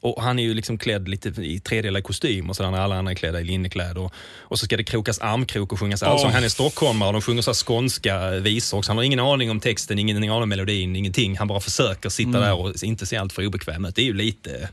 Och 0.00 0.22
han 0.22 0.38
är 0.38 0.42
ju 0.42 0.54
liksom 0.54 0.78
klädd 0.78 1.08
lite 1.08 1.28
i 1.28 1.60
tredelad 1.60 2.04
kostym 2.04 2.50
och 2.50 2.56
sådär 2.56 2.70
när 2.70 2.80
alla 2.80 2.98
andra 2.98 3.12
är 3.12 3.16
klädda 3.16 3.40
i 3.40 3.44
linnekläder. 3.44 3.98
Och, 3.98 4.12
och 4.38 4.58
så 4.58 4.64
ska 4.64 4.76
det 4.76 4.84
krokas 4.84 5.18
armkrok 5.18 5.72
och 5.72 5.80
sjungas 5.80 6.02
allsång. 6.02 6.30
Han 6.30 6.44
är 6.44 6.48
stockholmare 6.48 7.06
och 7.08 7.12
de 7.12 7.22
sjunger 7.22 7.42
så 7.42 7.54
skånska 7.54 8.30
visor 8.30 8.78
också. 8.78 8.90
Han 8.90 8.96
har 8.96 9.04
ingen 9.04 9.20
aning 9.20 9.50
om 9.50 9.60
texten, 9.60 9.98
ingen 9.98 10.16
aning 10.16 10.30
om 10.30 10.48
melodin, 10.48 10.96
ingenting. 10.96 11.38
Han 11.38 11.48
bara 11.48 11.60
försöker 11.60 12.08
sitta 12.08 12.40
där 12.40 12.54
och 12.54 12.82
inte 12.82 13.06
se 13.06 13.16
allt 13.16 13.32
för 13.32 13.46
obekväm 13.46 13.84
ut. 13.84 13.94
Det 13.94 14.02
är 14.02 14.06
ju 14.06 14.14
lite 14.14 14.68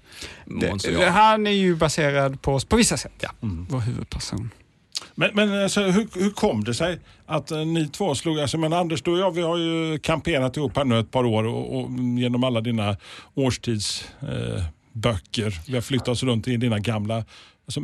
Måns 0.45 0.87
han 1.07 1.47
är 1.47 1.51
ju 1.51 1.75
baserad 1.75 2.41
på 2.41 2.53
oss 2.53 2.65
på 2.65 2.75
vissa 2.75 2.97
sätt, 2.97 3.13
ja. 3.19 3.29
Vår 3.39 3.79
huvudperson. 3.79 4.49
Men, 5.15 5.29
men 5.33 5.63
alltså, 5.63 5.81
hur, 5.81 6.07
hur 6.19 6.31
kom 6.31 6.63
det 6.63 6.73
sig 6.73 6.99
att 7.25 7.51
eh, 7.51 7.65
ni 7.65 7.87
två 7.87 8.15
slog, 8.15 8.39
alltså, 8.39 8.57
men 8.57 8.73
Anders 8.73 9.01
du 9.01 9.11
och 9.11 9.19
jag 9.19 9.31
vi 9.31 9.41
har 9.41 9.57
ju 9.57 9.99
kamperat 9.99 10.57
ihop 10.57 10.77
här 10.77 10.85
nu 10.85 10.99
ett 10.99 11.11
par 11.11 11.25
år 11.25 11.43
och, 11.43 11.79
och 11.79 11.89
genom 12.19 12.43
alla 12.43 12.61
dina 12.61 12.97
årstidsböcker. 13.33 14.57
Eh, 14.57 14.63
böcker. 14.95 15.59
vi 15.67 15.73
har 15.73 15.81
flyttat 15.81 16.07
oss 16.07 16.23
runt 16.23 16.47
i 16.47 16.57
dina 16.57 16.79
gamla 16.79 17.23
Alltså, 17.67 17.81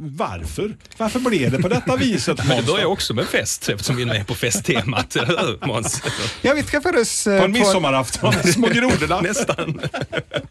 varför? 0.00 0.76
Varför 0.96 1.20
blev 1.20 1.50
det 1.50 1.58
på 1.62 1.68
detta 1.68 1.96
viset 2.00 2.38
Men 2.38 2.48
det 2.48 2.54
Måns? 2.54 2.66
börjar 2.66 2.86
också 2.86 3.14
med 3.14 3.26
fest 3.26 3.68
eftersom 3.68 3.96
vi 3.96 4.02
är 4.02 4.06
med 4.06 4.26
på 4.26 4.34
festtemat, 4.34 5.16
Måns? 5.66 6.02
Ja, 6.42 6.54
vi 6.54 6.62
träffades, 6.62 7.26
eh, 7.26 7.38
På 7.38 7.44
en 7.44 7.52
midsommarafton, 7.52 8.32
små 8.44 8.66
grodorna. 8.66 9.20
Nästan. 9.20 9.80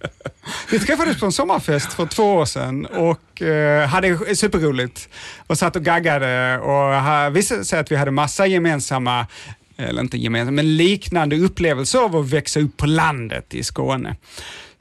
vi 0.72 0.80
träffades 0.80 1.20
på 1.20 1.26
en 1.26 1.32
sommarfest 1.32 1.94
för 1.94 2.06
två 2.06 2.24
år 2.24 2.46
sedan 2.46 2.86
och 2.86 3.42
eh, 3.42 3.88
hade 3.88 4.36
superroligt 4.36 5.10
och 5.48 5.58
satt 5.58 5.76
och 5.76 5.84
gaggade 5.84 6.60
och 6.60 7.36
visade 7.36 7.66
sig 7.66 7.80
att 7.80 7.92
vi 7.92 7.96
hade 7.96 8.12
massa 8.12 8.48
gemensamma 8.48 9.28
eller 9.78 10.02
inte 10.02 10.18
gemensamma, 10.18 10.56
men 10.56 10.78
liknande 10.78 11.36
upplevelser 11.36 12.00
av 12.00 12.16
att 12.16 12.30
växa 12.30 12.60
upp 12.60 12.78
på 12.78 12.86
landet 12.86 13.54
i 13.54 13.64
Skåne. 13.64 14.16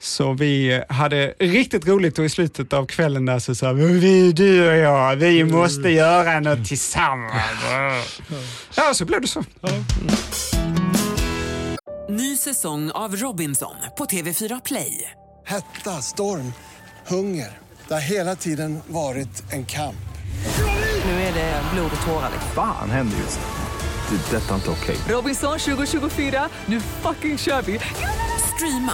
Så 0.03 0.33
vi 0.33 0.83
hade 0.89 1.33
riktigt 1.39 1.87
roligt 1.87 2.19
och 2.19 2.25
i 2.25 2.29
slutet 2.29 2.73
av 2.73 2.85
kvällen 2.85 3.25
där 3.25 3.39
så 3.39 3.55
sa 3.55 3.73
vi, 3.73 3.99
vi 3.99 4.31
du 4.31 4.69
och 4.69 4.77
jag, 4.77 5.15
vi 5.15 5.43
måste 5.43 5.89
göra 5.89 6.39
något 6.39 6.65
tillsammans. 6.65 8.21
Ja, 8.75 8.93
så 8.93 9.05
blev 9.05 9.21
det 9.21 9.27
så. 9.27 9.43
Ny 12.09 12.37
säsong 12.37 12.91
av 12.91 13.15
Robinson 13.15 13.75
på 13.97 14.05
TV4 14.05 14.61
Play. 14.65 15.11
Hetta, 15.45 15.91
storm, 16.01 16.53
hunger. 17.07 17.57
Det 17.87 17.93
har 17.93 18.01
hela 18.01 18.35
tiden 18.35 18.79
varit 18.87 19.43
en 19.51 19.65
kamp. 19.65 19.95
Nu 21.05 21.11
är 21.11 21.33
det 21.33 21.61
blod 21.73 21.91
och 21.95 22.07
tårar. 22.07 22.31
Fan 22.55 22.89
händer 22.89 23.17
just. 23.17 23.39
Det. 24.09 24.37
är 24.37 24.41
Detta 24.41 24.51
är 24.51 24.55
inte 24.55 24.69
okej. 24.69 24.95
Robinson 25.09 25.59
2024, 25.59 26.49
nu 26.65 26.79
fucking 26.79 27.37
kör 27.37 27.61
vi! 27.61 27.79
Streama 28.55 28.93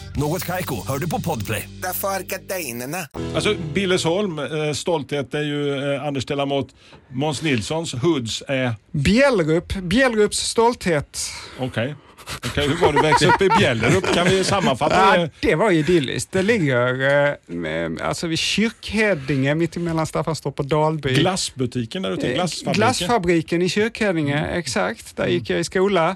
Något 0.15 0.45
Kaiko, 0.45 0.87
hör 0.87 0.97
du 0.99 1.09
på 1.09 1.21
Podplay. 1.21 1.69
Därför 1.81 2.07
är 2.07 2.19
gardinerna. 2.21 2.97
Alltså 3.35 3.55
Billesholm, 3.73 4.39
eh, 4.39 4.73
stolthet 4.73 5.33
är 5.33 5.41
ju 5.43 5.93
eh, 5.95 6.03
Anders 6.05 6.25
Delamotte. 6.25 6.73
Måns 7.11 7.41
Nilssons 7.41 7.93
Hoods 7.93 8.43
är, 8.47 8.75
Bjällrup, 8.91 9.73
Bjällrups 9.73 10.37
stolthet. 10.39 11.19
okej. 11.59 11.95
Okej, 12.45 12.67
hur 12.67 12.75
var 12.77 12.93
det 12.93 12.99
att 12.99 13.05
växa 13.05 13.25
upp 13.27 13.41
i 13.41 13.49
Bjällerup? 13.59 14.13
Kan 14.13 14.27
vi 14.27 14.43
sammanfatta 14.43 14.95
Ja, 14.95 15.17
det? 15.21 15.29
det 15.41 15.55
var 15.55 15.71
idylliskt. 15.71 16.31
Det 16.31 16.41
ligger 16.41 16.87
eh, 17.29 17.33
med- 17.45 18.01
alltså 18.01 18.27
vid 18.27 18.39
Kyrkhäddinge, 18.39 19.55
mitt 19.55 19.75
emellan 19.77 20.05
Staffanstorp 20.07 20.59
och 20.59 20.65
Dalby. 20.65 21.13
Glassbutiken 21.13 22.01
där 22.01 22.11
ute, 22.11 22.27
Eh, 22.27 22.33
glassfabriken. 22.33 22.73
Glassfabriken 22.73 23.61
i 23.61 23.69
Kyrkhäddinge, 23.69 24.47
exakt. 24.47 25.17
Där 25.17 25.27
gick 25.27 25.49
jag 25.49 25.59
i 25.59 25.63
skola. 25.63 26.15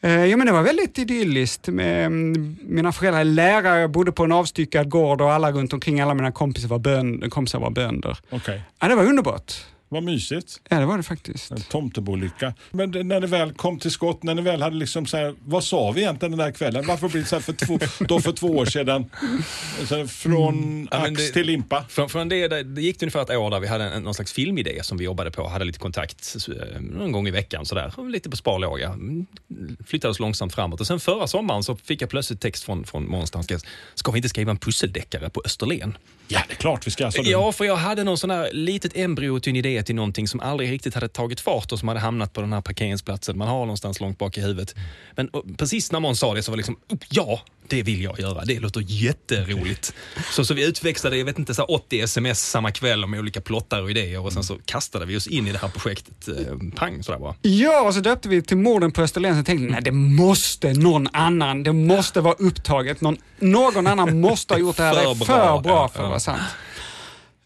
Eh, 0.00 0.24
Ja, 0.24 0.36
men 0.36 0.46
det 0.46 0.52
var 0.52 0.62
väldigt 0.62 0.98
idylliskt. 0.98 1.68
Mm, 1.68 2.56
mina 2.62 2.92
föräldrar 2.92 3.20
är 3.20 3.24
lärare, 3.24 3.80
jag 3.80 3.90
bodde 3.90 4.12
på 4.12 4.24
en 4.24 4.32
avstyckad 4.32 4.88
gård 4.90 5.20
och 5.20 5.32
alla 5.32 5.52
runt 5.52 5.72
omkring, 5.72 6.00
alla 6.00 6.14
mina 6.14 6.32
kompisar 6.32 6.68
var, 6.68 6.78
bön, 6.78 7.30
kompisar 7.30 7.58
var 7.60 7.70
bönder. 7.70 8.18
Okej, 8.30 8.62
Ja, 8.80 8.88
det 8.88 8.94
var 8.94 9.04
underbart. 9.04 9.52
Vad 9.88 10.02
mysigt. 10.02 10.60
Ja, 10.68 10.78
det 10.78 10.86
var 10.86 10.96
det 10.96 11.02
faktiskt. 11.02 11.50
En 11.50 11.60
tomtebolycka. 11.60 12.54
Men 12.70 12.90
det- 12.90 13.02
när 13.04 13.20
ni 13.20 13.26
väl 13.26 13.52
kom 13.52 13.78
till 13.78 13.90
skott, 13.90 14.22
när 14.22 14.34
ni 14.34 14.42
väl 14.42 14.62
hade 14.62 14.76
liksom 14.76 15.06
så 15.06 15.16
här, 15.16 15.34
vad 15.44 15.64
sa 15.64 15.90
vi 15.90 16.00
egentligen 16.00 16.30
den 16.32 16.46
där 16.46 16.52
kvällen? 16.52 16.86
Varför 16.86 17.08
blev 17.08 17.22
det 17.22 17.28
så 17.28 17.36
här 17.36 17.42
för 17.42 17.52
två, 17.52 17.78
då 18.04 18.20
för 18.20 18.32
två 18.32 18.46
år 18.46 18.64
sedan? 18.66 19.10
Så 19.88 20.06
från 20.06 20.58
Mm. 20.58 20.88
Ja, 20.90 20.98
ax 20.98 21.26
det- 21.26 21.32
till 21.32 21.46
limpa. 21.46 21.84
Från, 21.88 22.08
från 22.08 22.28
det, 22.28 22.48
det 22.48 22.82
gick 22.82 23.00
det 23.00 23.06
ungefär 23.06 23.22
ett 23.22 23.30
år 23.30 23.50
där 23.50 23.60
vi 23.60 23.66
hade 23.66 23.84
en, 23.84 24.02
någon 24.02 24.14
slags 24.14 24.32
filmidé 24.32 24.82
som 24.82 24.98
vi 24.98 25.04
jobbade 25.04 25.30
på, 25.30 25.48
hade 25.48 25.64
lite 25.64 25.78
kontakt 25.78 26.36
någon 26.80 27.12
gång 27.12 27.28
i 27.28 27.30
veckan 27.30 27.66
sådär, 27.66 27.92
lite 28.10 28.30
på 28.30 28.36
sparlåga. 28.36 28.88
Mm, 28.88 29.26
Flyttades 29.86 30.18
långsamt 30.18 30.54
framåt 30.54 30.80
och 30.80 30.86
sen 30.86 31.00
förra 31.00 31.26
sommaren 31.26 31.62
så 31.62 31.76
fick 31.76 32.02
jag 32.02 32.10
plötsligt 32.10 32.40
text 32.40 32.64
från, 32.64 32.84
från 32.84 33.08
Måns 33.10 33.32
ska 33.94 34.10
vi 34.12 34.18
inte 34.18 34.28
skriva 34.28 34.50
en 34.50 34.58
pusseldeckare 34.58 35.30
på 35.30 35.42
Österlen? 35.44 35.96
Ja, 36.28 36.40
det 36.48 36.54
är 36.54 36.56
klart 36.56 36.86
vi 36.86 36.90
ska. 36.90 37.10
Så 37.10 37.22
du. 37.22 37.30
Ja, 37.30 37.52
för 37.52 37.64
jag 37.64 37.76
hade 37.76 38.04
någon 38.04 38.18
sån 38.18 38.30
här 38.30 38.50
litet 38.52 38.96
embryo 38.96 39.40
till 39.40 39.50
en 39.50 39.56
idé 39.56 39.82
till 39.82 39.94
någonting 39.94 40.28
som 40.28 40.40
aldrig 40.40 40.70
riktigt 40.72 40.94
hade 40.94 41.08
tagit 41.08 41.40
fart 41.40 41.72
och 41.72 41.78
som 41.78 41.88
hade 41.88 42.00
hamnat 42.00 42.32
på 42.32 42.40
den 42.40 42.52
här 42.52 42.60
parkeringsplatsen 42.60 43.38
man 43.38 43.48
har 43.48 43.60
någonstans 43.60 44.00
långt 44.00 44.18
bak 44.18 44.38
i 44.38 44.40
huvudet. 44.40 44.74
Men 45.16 45.28
och, 45.28 45.44
precis 45.58 45.92
när 45.92 46.00
Måns 46.00 46.18
sa 46.18 46.34
det 46.34 46.42
så 46.42 46.50
var 46.50 46.56
det 46.56 46.58
liksom, 46.58 46.76
ja, 47.10 47.40
det 47.70 47.82
vill 47.82 48.02
jag 48.02 48.20
göra. 48.20 48.44
Det 48.44 48.60
låter 48.60 48.82
jätteroligt. 48.86 49.94
Så, 50.30 50.44
så 50.44 50.54
vi 50.54 50.66
utväxlade, 50.66 51.16
jag 51.16 51.24
vet 51.24 51.38
inte, 51.38 51.54
så 51.54 51.62
här 51.62 51.70
80 51.70 52.00
sms 52.00 52.50
samma 52.50 52.70
kväll 52.70 53.06
med 53.06 53.20
olika 53.20 53.40
plottar 53.40 53.82
och 53.82 53.90
idéer 53.90 54.20
och 54.20 54.32
sen 54.32 54.44
så 54.44 54.56
kastade 54.64 55.06
vi 55.06 55.16
oss 55.16 55.26
in 55.26 55.46
i 55.46 55.52
det 55.52 55.58
här 55.58 55.68
projektet. 55.68 56.28
Eh, 56.28 56.34
pang 56.76 57.02
sådär 57.02 57.18
bara. 57.18 57.34
Ja, 57.42 57.82
och 57.82 57.94
så 57.94 58.00
döpte 58.00 58.28
vi 58.28 58.42
till 58.42 58.56
morden 58.56 58.92
på 58.92 59.02
Österlen. 59.02 59.38
Så 59.38 59.44
tänkte 59.44 59.72
nej 59.72 59.82
det 59.82 59.92
måste 59.92 60.72
någon 60.72 61.08
annan, 61.12 61.62
det 61.62 61.72
måste 61.72 62.20
vara 62.20 62.34
upptaget. 62.34 63.00
Någon, 63.00 63.16
någon 63.38 63.86
annan 63.86 64.20
måste 64.20 64.54
ha 64.54 64.58
gjort 64.58 64.76
det 64.76 64.82
här. 64.82 64.94
Det 64.94 65.00
är 65.00 65.14
För 65.24 65.24
bra. 65.24 65.60
bra, 65.60 65.88
för 65.88 66.02
att 66.02 66.08
vara 66.08 66.20
sant. 66.20 66.42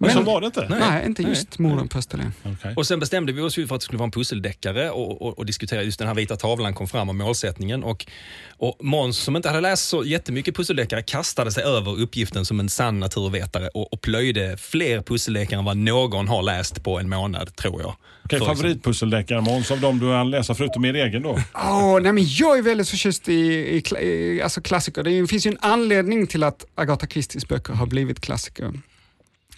Men 0.03 0.11
så 0.11 0.17
Men- 0.17 0.27
var 0.27 0.41
det 0.41 0.47
inte. 0.47 0.67
Nej, 0.69 1.07
inte 1.07 1.23
just 1.23 1.59
morden 1.59 1.89
på. 1.89 2.01
Okej. 2.45 2.75
Och 2.77 2.87
sen 2.87 3.01
bestämde 3.01 3.33
vi 3.33 3.41
oss 3.41 3.59
ju 3.59 3.67
för 3.67 3.75
att 3.75 3.81
det 3.81 3.85
skulle 3.85 3.99
vara 3.99 4.05
en 4.05 4.11
pusseldeckare 4.11 4.91
och, 4.91 5.23
och, 5.23 5.39
och 5.39 5.47
diskutera 5.47 5.83
just 5.83 5.99
den 5.99 6.09
här 6.09 6.15
vita 6.15 6.37
tavlan 6.37 6.75
kom 6.75 6.89
fram 6.89 7.09
och 7.09 7.15
målsättningen. 7.15 7.85
Och, 7.85 8.07
och 8.57 8.77
Måns 8.81 9.19
som 9.19 9.37
inte 9.37 9.49
hade 9.49 9.61
läst 9.61 9.89
så 9.89 10.05
jättemycket 10.05 10.57
pusseldeckare 10.57 11.03
kastade 11.03 11.53
sig 11.53 11.65
över 11.65 12.01
uppgiften 12.01 12.45
som 12.45 12.61
en 12.61 12.69
sann 12.69 13.01
naturvetare 13.01 13.69
och, 13.69 13.93
och 13.93 14.01
plöjde 14.01 14.57
fler 14.57 15.03
pusseldeckare 15.03 15.59
än 15.59 15.65
vad 15.65 15.77
någon 15.77 16.29
har 16.29 16.43
läst 16.43 16.85
på 16.85 16.99
en 16.99 17.09
månad 17.09 17.57
tror 17.57 17.81
jag. 17.81 17.97
Okej, 18.25 18.39
För 18.39 18.47
favoritpusseldeckare 18.47 19.41
Måns 19.41 19.71
av 19.71 19.81
de 19.81 19.99
du 19.99 20.13
hann 20.13 20.31
läsa 20.31 20.55
förutom 20.55 20.85
er 20.85 20.95
egen 20.95 21.23
då? 21.23 21.39
Åh, 21.55 22.01
nej 22.01 22.13
men 22.13 22.25
jag 22.29 22.59
är 22.59 22.63
väldigt 22.63 22.89
förtjust 22.89 23.29
i, 23.29 23.33
i, 23.33 23.83
i 24.05 24.43
alltså 24.43 24.61
klassiker. 24.61 25.03
Det 25.03 25.27
finns 25.27 25.47
ju 25.47 25.51
en 25.51 25.59
anledning 25.61 26.27
till 26.27 26.43
att 26.43 26.65
Agatha 26.75 27.07
Christies 27.07 27.49
böcker 27.49 27.73
har 27.73 27.87
blivit 27.87 28.21
klassiker. 28.21 28.73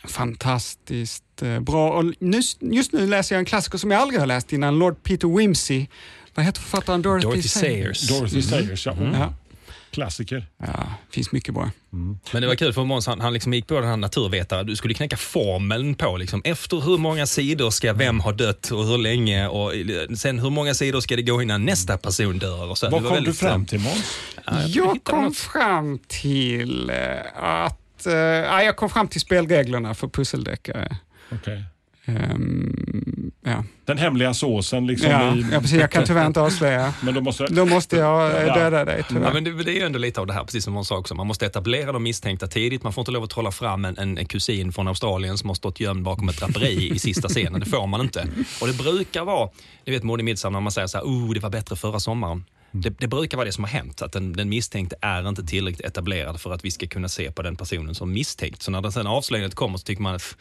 Fantastiskt 0.05 1.43
eh, 1.43 1.61
bra. 1.61 1.91
Och 1.91 2.13
just 2.21 2.93
nu 2.93 3.07
läser 3.07 3.35
jag 3.35 3.39
en 3.39 3.45
klassiker 3.45 3.79
som 3.79 3.91
jag 3.91 4.01
aldrig 4.01 4.21
har 4.21 4.27
läst 4.27 4.53
innan, 4.53 4.79
Lord 4.79 5.03
Peter 5.03 5.37
Wimsey. 5.39 5.87
Vad 6.35 6.47
heter 6.47 6.61
författaren? 6.61 7.03
Dorothy, 7.03 7.27
Dorothy 7.27 7.49
Sayers. 7.49 8.09
Dorothy 8.09 8.43
Sayers, 8.43 8.87
ja. 8.87 8.93
Mm. 8.93 9.13
Ja, 9.13 9.35
Klassiker. 9.91 10.47
ja, 10.59 10.87
finns 11.11 11.33
mycket 11.33 11.55
bra. 11.55 11.71
Men 11.91 12.43
det 12.43 12.47
var 12.47 12.55
kul 12.55 12.73
för 12.73 12.85
Måns, 12.85 13.07
han, 13.07 13.21
han 13.21 13.33
liksom 13.33 13.55
gick 13.55 13.67
på 13.67 13.75
den 13.75 13.85
här 13.89 13.97
naturvetare. 13.97 14.63
Du 14.65 14.77
skulle 14.77 14.95
knäcka 14.95 15.17
formeln 15.17 15.95
på 15.95 16.17
liksom, 16.17 16.43
efter 16.45 16.77
hur 16.81 16.99
många 16.99 17.27
sidor 17.27 17.71
ska 17.71 17.93
vem 17.93 18.21
ha 18.21 18.33
dött 18.33 18.71
och 18.71 18.85
hur 18.87 18.99
länge 18.99 19.49
och 19.49 19.75
eh, 19.75 20.09
sen 20.17 20.39
hur 20.39 20.51
många 20.51 20.75
sidor 20.75 21.01
ska 21.01 21.17
det 21.17 21.23
gå 21.23 21.43
innan 21.43 21.65
nästa 21.65 21.99
person 21.99 22.39
dör. 22.39 22.71
Och 22.71 22.79
så. 22.79 22.91
Vad 22.91 23.01
kom 23.03 23.09
du 23.09 23.15
väldigt, 23.15 23.39
fram 23.39 23.61
eh, 23.61 23.67
till 23.67 23.81
Måns? 23.81 24.19
ja, 24.47 24.53
jag 24.63 24.69
Jag 24.87 25.05
kom 25.05 25.25
något. 25.25 25.37
fram 25.37 25.99
till 26.09 26.91
eh, 26.91 26.97
att... 28.07 28.13
eh, 28.15 28.19
ja, 28.19 28.63
jag 28.63 28.77
kom 28.77 28.91
fram 28.91 29.09
till 29.09 29.21
spelreglerna 29.21 29.95
för 29.95 30.09
pusseldeckare. 30.09 30.97
Okej. 31.33 31.65
Ehm, 32.07 33.31
ja. 33.45 33.65
Den 33.85 33.99
hemliga 33.99 34.35
såsen 34.35 34.87
liksom. 34.87 35.11
Ja, 35.11 35.35
i, 35.37 35.47
ja, 35.53 35.61
precis. 35.61 35.81
Jag 35.81 35.91
kan 35.91 36.05
tyvärr 36.05 36.27
inte 36.27 36.41
avslöja. 36.41 36.95
Men 37.03 37.15
då 37.15 37.21
måste... 37.21 37.47
Då 37.47 37.65
måste 37.67 37.97
jag 37.97 38.37
eh, 38.37 38.47
Ja. 38.47 38.55
döda 38.55 38.85
dig 38.85 39.05
tyvärr. 39.09 39.27
Ja, 39.27 39.33
men 39.33 39.45
det, 39.45 39.63
det 39.63 39.71
är 39.71 39.75
ju 39.75 39.83
ändå 39.87 39.99
lite 39.99 40.21
av 40.21 40.27
det 40.27 40.33
här, 40.33 40.45
precis 40.45 40.65
som 40.65 40.75
hon 40.75 40.85
sa 40.85 40.97
också. 40.99 41.15
Man 41.15 41.27
måste 41.27 41.47
etablera 41.47 41.93
de 41.93 42.03
misstänkta 42.03 42.47
tidigt. 42.47 42.83
Man 42.83 42.93
får 42.93 43.03
inte 43.03 43.11
lov 43.13 43.25
att 43.25 43.31
trolla 43.31 43.51
fram 43.51 43.85
en, 43.85 43.99
en, 43.99 44.19
en 44.19 44.27
kusin 44.27 44.73
från 44.73 44.89
Australien 44.89 45.39
som 45.39 45.51
har 45.51 45.55
stått 45.55 45.81
gömd 45.81 46.03
bakom 46.05 46.29
ett 46.29 46.39
draperi 46.39 46.91
i 46.95 46.99
sista 46.99 47.29
scenen. 47.29 47.61
Det 47.61 47.67
får 47.67 47.87
man 47.87 48.01
inte. 48.01 48.29
Och 48.61 48.67
det 48.67 48.79
brukar 48.79 49.25
vara, 49.25 49.51
ni 49.87 49.93
vet 49.93 50.03
mord 50.03 50.21
i 50.21 50.23
midsommar, 50.23 50.61
när 50.61 50.63
man 50.65 50.73
säger 50.73 50.87
så 50.89 50.99
här, 50.99 51.05
oh, 51.05 51.35
det 51.35 51.41
var 51.41 51.51
bättre 51.51 51.77
förra 51.77 52.01
sommaren. 52.01 52.45
Det, 52.77 52.91
det 52.91 53.07
brukar 53.09 53.37
vara 53.37 53.45
det 53.47 53.53
som 53.53 53.65
har 53.65 53.71
hänt, 53.71 54.03
att 54.03 54.13
den, 54.13 54.33
den 54.33 54.49
misstänkte 54.49 54.97
är 55.01 55.29
inte 55.29 55.45
tillräckligt 55.47 55.87
etablerad 55.87 56.41
för 56.41 56.53
att 56.53 56.65
vi 56.65 56.71
ska 56.71 56.87
kunna 56.87 57.09
se 57.09 57.31
på 57.33 57.43
den 57.43 57.57
personen 57.57 57.95
som 57.95 58.13
misstänkt. 58.13 58.63
Så 58.63 58.71
när 58.71 58.81
den 58.83 58.93
sen 58.93 59.07
avslöjandet 59.07 59.55
kommer 59.55 59.79
så 59.79 59.85
tycker 59.85 60.03
man 60.03 60.15
att 60.15 60.37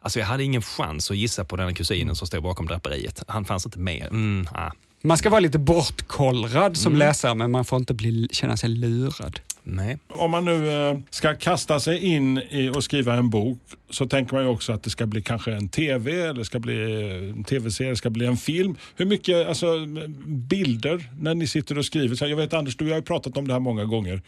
Alltså 0.00 0.18
jag 0.18 0.26
hade 0.26 0.44
ingen 0.44 0.62
chans 0.62 1.10
att 1.10 1.16
gissa 1.16 1.44
på 1.44 1.56
den 1.56 1.74
kusinen 1.74 2.14
som 2.16 2.26
står 2.26 2.40
bakom 2.40 2.66
draperiet. 2.66 3.22
Han 3.28 3.44
fanns 3.44 3.66
inte 3.66 3.78
med. 3.78 4.06
Mm, 4.10 4.46
ah, 4.52 4.70
Man 5.02 5.18
ska 5.18 5.30
vara 5.30 5.40
lite 5.40 5.58
bortkollrad 5.58 6.76
som 6.76 6.92
Mm. 6.92 6.98
läsare, 6.98 7.34
men 7.34 7.50
man 7.50 7.64
får 7.64 7.78
inte 7.78 7.94
bli, 7.94 8.28
känna 8.32 8.56
sig 8.56 8.68
lurad 8.68 9.40
nej. 9.68 9.98
Om 10.08 10.30
man 10.30 10.44
nu 10.44 10.70
eh, 10.70 10.98
ska 11.10 11.34
kasta 11.34 11.80
sig 11.80 12.04
in 12.04 12.38
i 12.38 12.68
och 12.68 12.84
skriva 12.84 13.14
en 13.14 13.30
bok 13.30 13.58
så 13.90 14.06
tänker 14.06 14.34
man 14.34 14.44
ju 14.44 14.50
också 14.50 14.72
att 14.72 14.82
det 14.82 14.90
ska 14.90 15.06
bli 15.06 15.22
kanske 15.22 15.52
en 15.52 15.68
tv, 15.68 16.12
eller 16.12 16.44
ska 16.44 16.58
bli 16.58 17.02
eh, 17.02 17.30
en 17.30 17.44
tv-serie, 17.44 17.96
ska 17.96 18.10
bli 18.10 18.26
en 18.26 18.36
film. 18.36 18.76
Hur 18.96 19.06
mycket 19.06 19.48
alltså, 19.48 19.86
bilder 20.26 21.10
när 21.20 21.34
ni 21.34 21.46
sitter 21.46 21.78
och 21.78 21.84
skriver? 21.84 22.26
Jag 22.26 22.36
vet 22.36 22.54
Anders, 22.54 22.76
du 22.76 22.88
har 22.88 22.96
ju 22.96 23.02
pratat 23.02 23.36
om 23.36 23.48
det 23.48 23.52
här 23.52 23.60
många 23.60 23.84
gånger. 23.84 24.22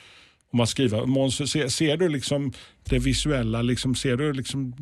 Om 0.53 0.61
att 0.61 0.69
skriva. 0.69 1.07
Måns, 1.07 1.51
ser, 1.51 1.69
ser 1.69 1.97
du 1.97 2.09
liksom 2.09 2.53
det 2.91 2.99
visuella? 2.99 3.63
Liksom, 3.63 3.95
ser 3.95 4.17
du 4.17 4.33
liksom 4.33 4.75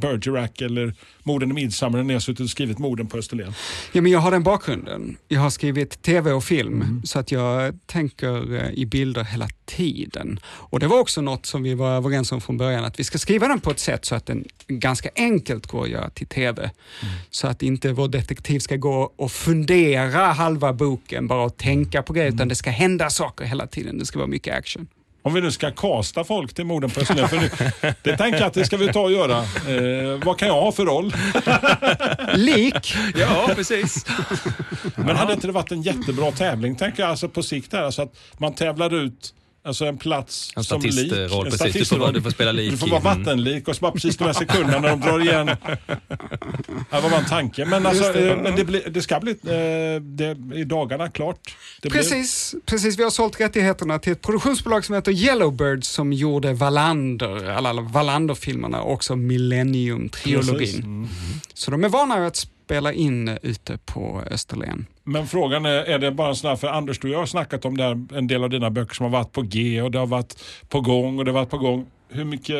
Bergerac 0.00 0.50
eller 0.60 0.94
Morden 1.22 1.50
i 1.50 1.54
Midsommar 1.54 2.02
när 2.02 2.14
har 2.14 2.20
suttit 2.20 2.40
och 2.40 2.50
skrivit 2.50 2.78
Morden 2.78 3.06
på 3.06 3.18
Österlen? 3.18 3.52
Ja, 3.92 4.02
men 4.02 4.12
jag 4.12 4.18
har 4.20 4.30
den 4.30 4.42
bakgrunden. 4.42 5.16
Jag 5.28 5.40
har 5.40 5.50
skrivit 5.50 6.02
tv 6.02 6.32
och 6.32 6.44
film, 6.44 6.82
Mm. 6.82 7.02
så 7.04 7.18
att 7.18 7.32
jag 7.32 7.78
tänker 7.86 8.54
eh, 8.54 8.70
i 8.70 8.86
bilder 8.86 9.24
hela 9.24 9.48
tiden. 9.66 10.40
Och 10.46 10.80
Det 10.80 10.86
var 10.86 11.00
också 11.00 11.20
något 11.20 11.46
som 11.46 11.62
vi 11.62 11.74
var 11.74 11.96
överens 11.96 12.32
om 12.32 12.40
från 12.40 12.56
början, 12.56 12.84
att 12.84 13.00
vi 13.00 13.04
ska 13.04 13.18
skriva 13.18 13.48
den 13.48 13.60
på 13.60 13.70
ett 13.70 13.78
sätt 13.78 14.04
så 14.04 14.14
att 14.14 14.26
den 14.26 14.44
ganska 14.68 15.08
enkelt 15.16 15.66
går 15.66 15.82
att 15.82 15.90
göra 15.90 16.10
till 16.10 16.26
tv. 16.26 16.62
Mm. 16.62 17.14
Så 17.30 17.46
att 17.48 17.62
inte 17.62 17.92
vår 17.92 18.08
detektiv 18.08 18.58
ska 18.58 18.76
gå 18.76 19.12
och 19.16 19.32
fundera 19.32 20.26
halva 20.32 20.72
boken 20.72 21.26
bara 21.26 21.44
och 21.44 21.56
tänka 21.56 22.02
på 22.02 22.12
grejer, 22.12 22.28
Mm. 22.28 22.36
utan 22.36 22.48
det 22.48 22.54
ska 22.54 22.70
hända 22.70 23.10
saker 23.10 23.44
hela 23.44 23.66
tiden. 23.66 23.98
Det 23.98 24.06
ska 24.06 24.18
vara 24.18 24.28
mycket 24.28 24.54
action. 24.54 24.86
Om 25.26 25.34
vi 25.34 25.40
nu 25.40 25.50
ska 25.50 25.70
kasta 25.70 26.24
folk 26.24 26.54
till 26.54 26.64
Morden 26.64 26.90
på 26.90 27.00
Österlen, 27.00 27.28
för 27.28 27.36
nu, 27.36 27.50
det 28.02 28.16
tänker 28.16 28.38
jag 28.38 28.46
att 28.46 28.54
det 28.54 28.64
ska 28.64 28.76
vi 28.76 28.92
ta 28.92 29.00
och 29.00 29.12
göra. 29.12 29.38
Eh, 29.38 30.24
vad 30.24 30.38
kan 30.38 30.48
jag 30.48 30.54
ha 30.54 30.72
för 30.72 30.84
roll? 30.84 31.12
Lik, 32.34 32.94
Ja, 33.16 33.50
precis. 33.54 34.06
Men 34.96 35.16
hade 35.16 35.32
inte 35.32 35.46
det 35.46 35.52
varit 35.52 35.72
en 35.72 35.82
jättebra 35.82 36.32
tävling, 36.32 36.76
tänker 36.76 37.02
jag, 37.02 37.10
alltså 37.10 37.28
på 37.28 37.42
sikt 37.42 37.72
här, 37.72 37.82
alltså 37.82 38.02
att 38.02 38.16
man 38.38 38.54
tävlar 38.54 38.94
ut 38.94 39.34
Alltså 39.66 39.84
en 39.84 39.98
plats 39.98 40.52
En 40.56 40.64
som 40.64 40.80
lik. 40.80 40.92
statistroll, 40.92 41.46
En 41.46 41.52
precis. 41.52 41.88
Du 41.88 41.96
får- 41.98 42.12
du 42.12 42.22
får 42.22 42.30
spela 42.30 42.52
lik 42.52 42.70
Du 42.70 42.76
får 42.76 42.86
vara 42.88 43.00
mm. 43.00 43.18
vattenlik 43.18 43.68
och 43.68 43.76
så 43.76 43.80
bara 43.80 43.92
precis 43.92 44.16
de 44.16 44.24
här 44.24 44.32
sekunderna 44.32 44.78
när 44.80 44.88
de 44.88 45.00
drar 45.00 45.20
igen. 45.20 45.46
Det 46.90 47.00
var 47.00 47.10
bara 47.10 47.20
en 47.20 47.26
tanke. 47.26 47.64
Men, 47.64 47.86
alltså, 47.86 48.12
det. 48.12 48.30
eh, 48.30 48.42
men 48.42 48.56
det, 48.56 48.64
blir, 48.64 48.82
det 48.90 49.02
ska 49.02 49.20
bli 49.20 49.30
eh, 49.32 50.00
det, 50.02 50.36
i 50.54 50.64
dagarna 50.64 51.08
klart. 51.08 51.56
Det 51.82 51.88
blir- 51.88 52.00
Precis, 52.00 52.54
precis. 52.66 52.98
Vi 52.98 53.02
har 53.02 53.10
sålt 53.10 53.40
rättigheterna 53.40 53.98
till 53.98 54.12
ett 54.12 54.22
produktionsbolag 54.22 54.84
som 54.84 54.94
heter 54.94 55.12
Yellowbird 55.12 55.84
som 55.84 56.12
gjorde 56.12 56.52
Wallander, 56.52 57.50
alla 57.50 57.72
Wallander-filmerna 57.80 58.80
och 58.82 58.92
också 58.92 59.12
Precis. 59.14 59.26
Millennium-trilogin. 59.28 60.78
Mm. 60.84 61.08
Så 61.54 61.70
de 61.70 61.84
är 61.84 61.88
vana 61.88 62.26
att 62.26 62.46
spela 62.66 62.92
in 62.92 63.28
eh, 63.28 63.36
ute 63.42 63.78
på 63.78 64.22
Österlen. 64.30 64.86
Men 65.04 65.26
frågan 65.26 65.66
är, 65.66 65.84
är 65.84 65.98
det 65.98 66.10
bara 66.10 66.28
en 66.28 66.36
sån 66.36 66.48
här, 66.48 66.56
för 66.56 66.68
Anders 66.68 66.98
du 66.98 67.08
och 67.08 67.14
jag 67.14 67.18
har 67.18 67.26
snackat 67.26 67.64
om 67.64 67.76
det 67.76 67.82
här, 67.84 68.06
en 68.14 68.26
del 68.26 68.44
av 68.44 68.50
dina 68.50 68.70
böcker 68.70 68.94
som 68.94 69.04
har 69.04 69.10
varit 69.10 69.32
på 69.32 69.42
G 69.42 69.82
och 69.82 69.90
det 69.90 69.98
har 69.98 70.06
varit 70.06 70.42
på 70.68 70.80
gång 70.80 71.18
och 71.18 71.24
det 71.24 71.30
har 71.30 71.38
varit 71.38 71.50
på 71.50 71.58
gång. 71.58 71.86
Hur 72.08 72.24
mycket 72.24 72.56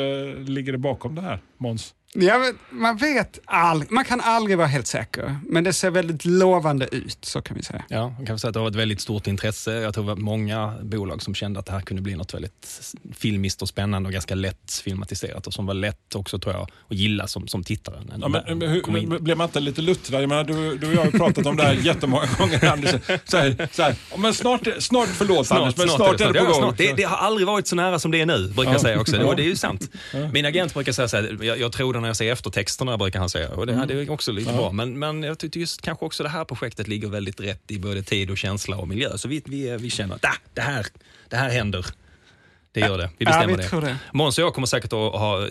ligger 0.48 0.72
det 0.72 0.78
bakom 0.78 1.14
det 1.14 1.22
här, 1.22 1.38
Måns? 1.58 1.94
Ja, 2.20 2.52
man 2.70 2.96
vet 2.96 3.38
aldrig, 3.44 3.92
man 3.92 4.04
kan 4.04 4.20
aldrig 4.20 4.56
vara 4.58 4.66
helt 4.68 4.86
säker, 4.86 5.38
men 5.48 5.64
det 5.64 5.72
ser 5.72 5.90
väldigt 5.90 6.24
lovande 6.24 6.88
ut, 6.92 7.18
så 7.20 7.42
kan 7.42 7.56
vi 7.56 7.62
säga. 7.62 7.84
Ja, 7.88 8.08
man 8.08 8.26
kan 8.26 8.38
säga 8.38 8.48
att 8.48 8.54
det 8.54 8.60
var 8.60 8.68
ett 8.68 8.74
väldigt 8.74 9.00
stort 9.00 9.26
intresse. 9.26 9.72
Jag 9.72 9.94
tror 9.94 10.04
det 10.04 10.08
var 10.08 10.16
många 10.16 10.74
bolag 10.82 11.22
som 11.22 11.34
kände 11.34 11.60
att 11.60 11.66
det 11.66 11.72
här 11.72 11.80
kunde 11.80 12.02
bli 12.02 12.16
något 12.16 12.34
väldigt 12.34 12.80
filmiskt 13.14 13.62
och 13.62 13.68
spännande 13.68 14.06
och 14.06 14.12
ganska 14.12 14.34
lätt 14.34 14.80
filmatiserat 14.84 15.46
och 15.46 15.54
som 15.54 15.66
var 15.66 15.74
lätt 15.74 16.14
också 16.14 16.38
tror 16.38 16.54
jag 16.54 16.62
att 16.62 16.96
gilla 16.96 17.26
som, 17.26 17.48
som 17.48 17.64
tittare. 17.64 18.02
Ja, 18.20 18.28
men, 18.28 18.62
hur, 18.62 19.18
blev 19.18 19.36
man 19.36 19.44
inte 19.48 19.60
lite 19.60 19.82
luttrad? 19.82 20.22
Jag 20.22 20.28
menar, 20.28 20.44
du, 20.44 20.78
du 20.78 20.86
och 20.86 20.92
jag 20.94 20.98
har 20.98 21.06
ju 21.06 21.18
pratat 21.18 21.46
om 21.46 21.56
det 21.56 21.62
här 21.62 21.72
jättemånga 21.82 22.26
gånger 22.38 22.64
Anders. 22.72 22.90
Så 23.24 23.36
här, 23.36 23.68
så 23.72 23.82
här, 23.82 23.94
"Ja, 24.10 24.16
men 24.16 24.34
snart, 24.34 24.68
snart 24.78 25.08
förlåt 25.08 25.50
Anders, 25.52 25.76
men 25.76 25.88
snart, 25.88 26.20
är 26.20 26.26
det 26.26 26.32
på 26.32 26.38
Ja, 26.38 26.44
gång. 26.44 26.54
snart. 26.62 26.76
Det, 26.78 26.92
det 26.92 27.02
har 27.02 27.16
aldrig 27.16 27.46
varit 27.46 27.66
så 27.66 27.76
nära 27.76 27.98
som 27.98 28.10
det 28.10 28.20
är 28.20 28.26
nu, 28.26 28.48
brukar 28.48 28.62
Ja. 28.64 28.72
jag 28.72 28.80
säga 28.80 29.00
också. 29.00 29.16
Ja. 29.16 29.24
Och 29.24 29.36
det 29.36 29.42
är 29.42 29.48
ju 29.48 29.56
sant. 29.56 29.90
Min 30.32 30.46
agent 30.46 30.74
brukar 30.74 30.92
säga 30.92 31.08
så 31.08 31.16
här, 31.16 31.38
jag, 31.42 31.58
jag 31.60 31.72
tror 31.72 31.92
det 31.92 32.00
när 32.06 32.08
jag 32.08 32.16
ser 32.16 32.32
eftertexterna, 32.32 32.98
brukar 32.98 33.18
han 33.20 33.30
säga. 33.30 33.48
Och 33.50 33.66
det, 33.66 33.84
det 33.88 33.94
är 33.94 34.10
också 34.10 34.32
lite 34.32 34.50
Mm. 34.50 34.60
Ja. 34.62 34.62
bra. 34.62 34.72
Men, 34.72 34.98
men 34.98 35.22
jag 35.22 35.38
tyckte 35.38 35.58
just 35.60 35.82
kanske 35.82 36.04
också 36.04 36.22
det 36.22 36.28
här 36.28 36.44
projektet 36.44 36.88
ligger 36.88 37.08
väldigt 37.08 37.40
rätt 37.40 37.70
i 37.70 37.78
både 37.78 38.02
tid 38.02 38.30
och 38.30 38.38
känsla 38.38 38.76
och 38.76 38.88
miljö. 38.88 39.18
Så 39.18 39.28
vi, 39.28 39.42
vi, 39.44 39.76
vi 39.76 39.90
känner 39.90 40.14
att 40.14 40.24
ah, 40.24 40.34
det, 40.54 40.60
här, 40.60 40.86
det 41.28 41.36
här 41.36 41.50
händer. 41.50 41.86
Det 42.80 42.86
gör 42.86 42.98
det. 42.98 43.10
Vi 43.18 43.24
Ja, 43.24 43.30
bestämmer 43.30 43.56
vi 43.56 43.62
det. 43.62 43.68
tror 43.68 43.80
det. 43.80 43.96
Måns 44.12 44.38
och 44.38 44.44
jag 44.44 44.54
kommer 44.54 44.66
säkert 44.66 44.92
att 44.92 44.98
ha, 44.98 45.46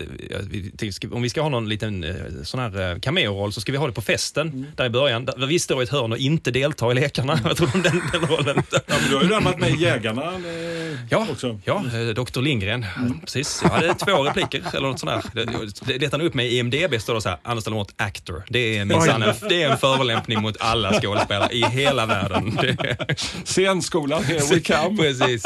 vi- 0.50 0.72
om 1.12 1.22
vi 1.22 1.30
ska 1.30 1.42
ha 1.42 1.48
någon 1.48 1.68
liten 1.68 2.04
eh, 2.04 2.14
sån 2.44 2.60
här 2.60 2.92
eh, 2.92 2.98
cameo-roll 3.00 3.52
så 3.52 3.60
ska 3.60 3.72
vi 3.72 3.78
ha 3.78 3.86
det 3.86 3.92
på 3.92 4.02
festen 4.02 4.48
Mm. 4.48 4.66
där 4.76 4.84
i 4.84 4.90
början. 4.90 5.24
Där 5.24 5.46
vi 5.46 5.58
står 5.58 5.80
i 5.80 5.84
ett 5.84 5.90
hörn 5.90 6.12
och 6.12 6.18
inte 6.18 6.50
deltar 6.50 6.90
i 6.92 6.94
lekarna. 6.94 7.40
Jag 7.44 7.56
tror 7.56 7.70
om 7.74 7.82
den, 7.82 8.02
den 8.12 8.20
rollen. 8.26 8.62
Ja, 8.72 8.80
men 8.86 9.10
du 9.10 9.16
har 9.16 9.22
ju 9.22 9.44
varit 9.44 9.58
med 9.58 9.76
Jägarna 9.80 10.22
eh, 10.34 10.98
Ja, 11.10 11.26
också. 11.30 11.60
ja 11.64 11.82
Dr 12.16 12.40
Lindgren. 12.40 12.86
Precis. 13.20 13.60
Jag 13.62 13.70
hade 13.70 13.94
två 13.94 14.22
repliker 14.24 14.62
eller 14.76 14.88
något 14.88 15.00
sånt 15.00 15.12
där. 15.34 15.44
Det- 15.46 15.86
Det 15.92 15.98
letar 15.98 16.22
upp 16.22 16.34
mig 16.34 16.46
i 16.46 16.58
IMDB 16.58 17.00
står 17.00 17.14
det 17.14 17.20
så 17.20 17.28
här, 17.28 17.38
Anders 17.42 17.64
Delamotte 17.64 17.94
actor. 17.96 18.42
Det 18.48 18.78
är 18.78 18.84
minsann 18.84 19.22
en, 19.22 19.34
det 19.48 19.62
är 19.62 19.70
en 19.70 19.78
förolämpning 19.78 20.42
mot 20.42 20.56
alla 20.60 21.00
skådespelare 21.00 21.52
i 21.52 21.62
hela 21.64 22.06
världen. 22.06 22.58
Det, 22.62 22.96
Scenskolan, 23.44 24.24
here 24.24 24.40
we 24.54 24.60
come. 24.60 24.96
Precis. 24.96 25.42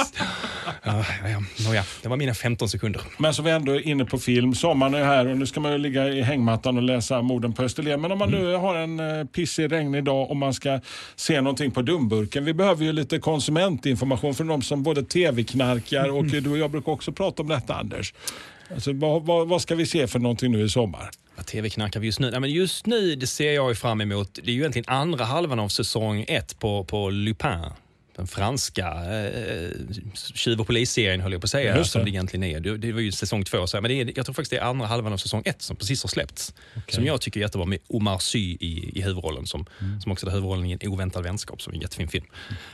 Ja, 0.91 1.05
ja, 1.23 1.29
ja. 1.29 1.67
Nåja, 1.69 1.85
det 2.03 2.09
var 2.09 2.17
mina 2.17 2.35
15 2.35 2.69
sekunder. 2.69 3.03
Men 3.19 3.35
så 3.35 3.43
vi 3.43 3.51
ändå 3.51 3.73
är 3.73 3.89
inne 3.89 4.05
på 4.05 4.19
film. 4.19 4.55
Sommaren 4.55 4.95
är 4.95 5.05
här 5.05 5.27
och 5.27 5.39
nu 5.39 5.47
ska 5.47 5.61
man 5.61 5.73
ju 5.73 5.79
ligga 5.79 6.09
i 6.09 6.23
hängmattan 6.23 6.77
och 6.77 6.83
läsa 6.83 7.23
Morden 7.23 7.53
på 7.53 7.63
Österlen. 7.63 8.01
Men 8.01 8.13
om 8.13 8.19
man 8.19 8.31
nu 8.31 8.55
har 8.55 8.75
en 8.75 9.01
eh, 9.01 9.27
pissig 9.27 9.73
regnig 9.73 10.05
dag 10.05 10.31
och 10.31 10.37
man 10.37 10.55
ska 10.55 10.81
se 11.17 11.41
någonting 11.41 11.71
på 11.71 11.83
dumburken. 11.83 12.45
Vi 12.45 12.55
behöver 12.55 12.85
ju 12.85 12.93
lite 12.93 13.19
konsumentinformation 13.19 14.35
från 14.35 14.47
de 14.47 14.63
som 14.63 14.83
både 14.83 15.03
tv-knarkar 15.03 16.09
och 16.09 16.25
du 16.25 16.51
och 16.51 16.59
jag 16.59 16.71
brukar 16.71 16.93
också 16.93 17.13
prata 17.13 17.43
om 17.43 17.49
detta 17.49 17.75
Anders. 17.75 18.15
Alltså, 18.75 18.93
vad, 18.93 19.23
vad, 19.23 19.49
vad 19.49 19.63
ska 19.63 19.75
vi 19.75 19.87
se 19.87 20.07
för 20.07 20.19
någonting 20.19 20.53
nu 20.53 20.65
i 20.65 20.69
sommar? 20.69 21.11
Vad 21.37 21.47
tv-knackar 21.47 22.01
vi 22.01 22.07
just 22.07 22.21
nu? 22.21 22.31
Nej, 22.31 22.41
men 22.41 22.51
just 22.51 22.87
nu 22.87 23.17
det 23.17 23.27
ser 23.27 23.53
jag 23.53 23.79
fram 23.79 24.01
emot, 24.01 24.39
det 24.43 24.51
är 24.51 24.55
ju 24.55 24.61
egentligen 24.61 24.89
andra 24.89 25.25
halvan 25.25 25.59
av 25.61 25.69
säsong 25.69 26.25
ett 26.29 26.59
på, 26.59 26.85
på 26.85 27.11
Lupin. 27.11 27.71
Den 28.21 28.27
franska 28.27 28.87
eh, 28.87 29.71
tjuv 30.35 30.61
och 30.61 30.67
polisserien 30.67 31.21
höll 31.21 31.33
jag 31.33 31.41
på 31.41 31.45
att 31.45 31.51
säga, 31.51 31.85
som 31.85 32.05
det 32.05 32.11
egentligen 32.11 32.45
är. 32.45 32.61
Det, 32.61 32.77
det 32.79 32.93
var 32.93 33.01
ju 33.01 33.13
säsong 33.13 33.45
två, 33.45 33.67
så, 33.67 33.81
men 33.81 33.89
det 33.91 34.01
är, 34.01 34.13
jag 34.17 34.27
tror 34.27 34.35
faktiskt 34.35 34.51
det 34.51 34.57
är 34.57 34.63
andra 34.63 34.87
halvan 34.87 35.13
av 35.13 35.17
säsong 35.17 35.43
ett 35.45 35.63
som 35.63 35.77
precis 35.77 36.03
har 36.03 36.09
släppts. 36.09 36.55
Som 36.89 37.05
jag 37.05 37.21
tycker 37.21 37.41
är 37.41 37.45
jättebra 37.45 37.67
med 37.67 37.79
Omar 37.89 38.19
Sy 38.19 38.39
i, 38.61 38.93
i 38.95 39.03
huvudrollen, 39.03 39.47
som, 39.47 39.67
som 40.03 40.13
också 40.13 40.27
är 40.27 40.31
huvudrollen 40.31 40.67
i 40.67 40.73
En 40.73 40.89
oväntad 40.89 41.23
vänskap, 41.23 41.63
som 41.63 41.73
är 41.73 41.75
en 41.77 41.81
jättefin 41.83 42.09
film. 42.09 42.25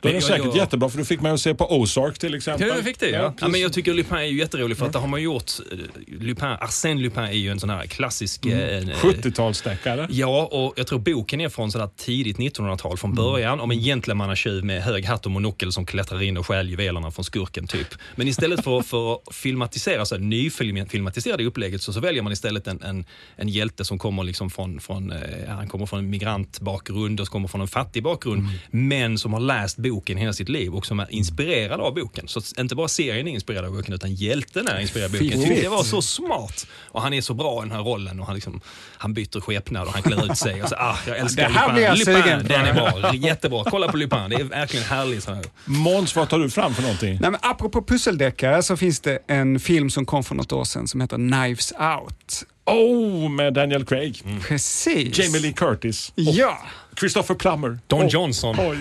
Då 0.00 0.08
är 0.08 0.12
det 0.12 0.16
jag- 0.16 0.22
säkert 0.22 0.44
jag- 0.46 0.56
jättebra 0.56 0.88
för 0.88 0.98
du 0.98 1.04
fick 1.04 1.20
mig 1.20 1.32
att 1.32 1.40
se 1.40 1.54
på 1.54 1.76
Ozark 1.80 2.18
till 2.18 2.34
exempel. 2.34 2.68
Ja, 2.68 2.74
jag 2.74 2.84
fick 2.84 3.00
det. 3.00 3.10
Ja. 3.10 3.34
Ja, 3.40 3.48
men 3.48 3.60
jag 3.60 3.72
tycker 3.72 3.94
Lupin 3.94 4.16
är 4.16 4.22
ju 4.22 4.38
jätterolig 4.38 4.76
för 4.76 4.86
att 4.86 4.92
det 4.92 4.98
har 4.98 5.06
man 5.08 5.22
gjort. 5.22 5.50
eh, 5.72 5.78
Lupin, 6.20 6.44
Arsène 6.48 7.00
Lupin 7.00 7.22
är 7.22 7.32
ju 7.32 7.50
en 7.50 7.60
sån 7.60 7.70
här 7.70 7.86
klassisk... 7.86 8.46
Mm. 8.46 8.88
eh, 8.88 8.94
70-talsdeckare. 8.96 10.06
Ja, 10.10 10.44
och 10.52 10.74
jag 10.76 10.86
tror 10.86 10.98
boken 10.98 11.40
är 11.40 11.48
från 11.48 11.72
sådär 11.72 11.88
tidigt 11.96 12.36
1900-tal 12.36 12.96
från 12.98 13.14
början 13.14 13.60
om 13.60 13.70
en 13.70 13.80
gentlemannatjuv 13.80 14.64
med 14.64 14.82
hög 14.82 15.04
hatt 15.04 15.26
och 15.26 15.32
monokel 15.36 15.72
som 15.72 15.86
klättrar 15.86 16.22
in 16.22 16.36
och 16.36 16.46
stjäl 16.46 16.70
juvelerna 16.70 17.10
från 17.10 17.24
skurken 17.24 17.66
typ. 17.66 17.88
Men 18.14 18.28
istället 18.28 18.64
för, 18.64 18.82
för 18.82 19.12
att 19.12 19.34
filmatisera, 19.34 20.04
så 20.04 20.14
här, 20.14 20.22
nyfilmatisera 20.22 21.36
det 21.36 21.44
upplägget 21.44 21.82
så, 21.82 21.92
så 21.92 22.00
väljer 22.00 22.22
man 22.22 22.32
istället 22.32 22.66
en, 22.66 22.82
en, 22.82 23.04
en 23.36 23.48
hjälte 23.48 23.84
som 23.84 23.98
kommer 23.98 24.24
liksom 24.24 24.50
från, 24.50 24.80
från, 24.80 25.12
eh, 25.12 25.48
han 25.48 25.68
kommer 25.68 25.86
från 25.86 25.98
en 25.98 26.10
migrantbakgrund 26.10 27.20
och 27.20 27.28
kommer 27.28 27.48
från 27.48 27.60
en 27.60 27.68
fattig 27.68 28.02
bakgrund 28.02 28.48
men 28.70 29.18
som 29.18 29.32
har 29.32 29.40
läst 29.40 29.76
boken 29.76 30.16
hela 30.18 30.32
sitt 30.32 30.48
liv 30.48 30.74
och 30.74 30.86
som 30.86 31.00
är 31.00 31.06
inspirerad 31.10 31.80
av 31.80 31.94
boken. 31.94 32.28
Så 32.28 32.40
inte 32.60 32.74
bara 32.74 32.88
serien 32.88 33.28
är 33.28 33.32
inspirerad 33.32 33.64
av 33.64 33.72
boken 33.72 33.94
utan 33.94 34.14
hjälten 34.14 34.68
är 34.68 34.80
inspirerad 34.80 35.14
av 35.14 35.20
boken. 35.20 35.40
Tyckte 35.40 35.62
det 35.62 35.68
var 35.68 35.82
så 35.82 36.02
smart. 36.02 36.66
Och 36.76 37.02
han 37.02 37.12
är 37.14 37.20
så 37.20 37.34
bra 37.34 37.62
i 37.62 37.68
den 37.68 37.76
här 37.76 37.82
rollen 37.84 38.20
och 38.20 38.26
han, 38.26 38.34
liksom, 38.34 38.60
han 38.98 39.14
byter 39.14 39.40
skepnad 39.40 39.86
och 39.86 39.92
han 39.92 40.02
klär 40.02 40.30
ut 40.30 40.38
sig. 40.38 40.62
Och 40.62 40.68
så, 40.68 40.74
ah, 40.78 40.98
jag 41.06 41.18
älskar 41.18 41.42
Det 41.42 41.54
här 41.54 41.72
blir 41.72 41.82
jag 41.82 41.98
Lupin. 41.98 42.14
Lupin, 42.14 42.48
den 42.48 42.66
är 42.66 42.74
bra. 42.74 43.14
Jättebra. 43.14 43.64
Kolla 43.70 43.88
på 43.88 43.96
Lupin. 43.96 44.30
Det 44.30 44.36
är 44.36 44.44
verkligen 44.44 44.86
härligt. 44.86 45.15
Så 45.20 45.34
här. 45.34 45.44
Måns, 45.64 46.16
vad 46.16 46.28
tar 46.28 46.38
du 46.38 46.50
fram 46.50 46.74
för 46.74 46.82
någonting? 46.82 47.18
Nej, 47.20 47.30
men 47.30 47.40
apropå 47.42 47.82
pusseldeckare 47.82 48.62
så 48.62 48.76
finns 48.76 49.00
det 49.00 49.18
en 49.26 49.60
film 49.60 49.90
som 49.90 50.06
kom 50.06 50.24
för 50.24 50.34
något 50.34 50.52
år 50.52 50.64
sedan 50.64 50.88
som 50.88 51.00
heter 51.00 51.16
Knives 51.16 51.72
Out. 51.72 52.44
Oh, 52.64 53.28
med 53.30 53.54
Daniel 53.54 53.84
Craig. 53.84 54.22
Precis. 54.48 55.18
Jamie 55.18 55.40
Lee 55.40 55.52
Curtis. 55.52 56.12
Ja. 56.14 56.58
Christopher 57.00 57.34
Plummer. 57.34 57.78
Don 57.86 58.02
Oh, 58.02 58.08
Johnson. 58.08 58.56
Oj. 58.58 58.78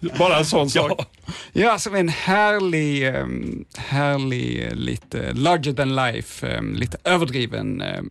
Bara 0.18 0.38
en 0.38 0.44
sån 0.44 0.70
sak. 0.70 1.08
Ja, 1.52 1.78
som 1.78 1.94
en 1.94 2.08
härlig, 2.08 3.08
ehm, 3.08 3.64
härlig, 3.76 4.66
eh, 4.66 4.74
lite 4.74 5.32
larger 5.32 5.72
than 5.72 5.94
life, 5.96 6.48
ehm, 6.48 6.74
lite 6.74 6.98
överdriven 7.04 7.80
ehm, 7.80 8.10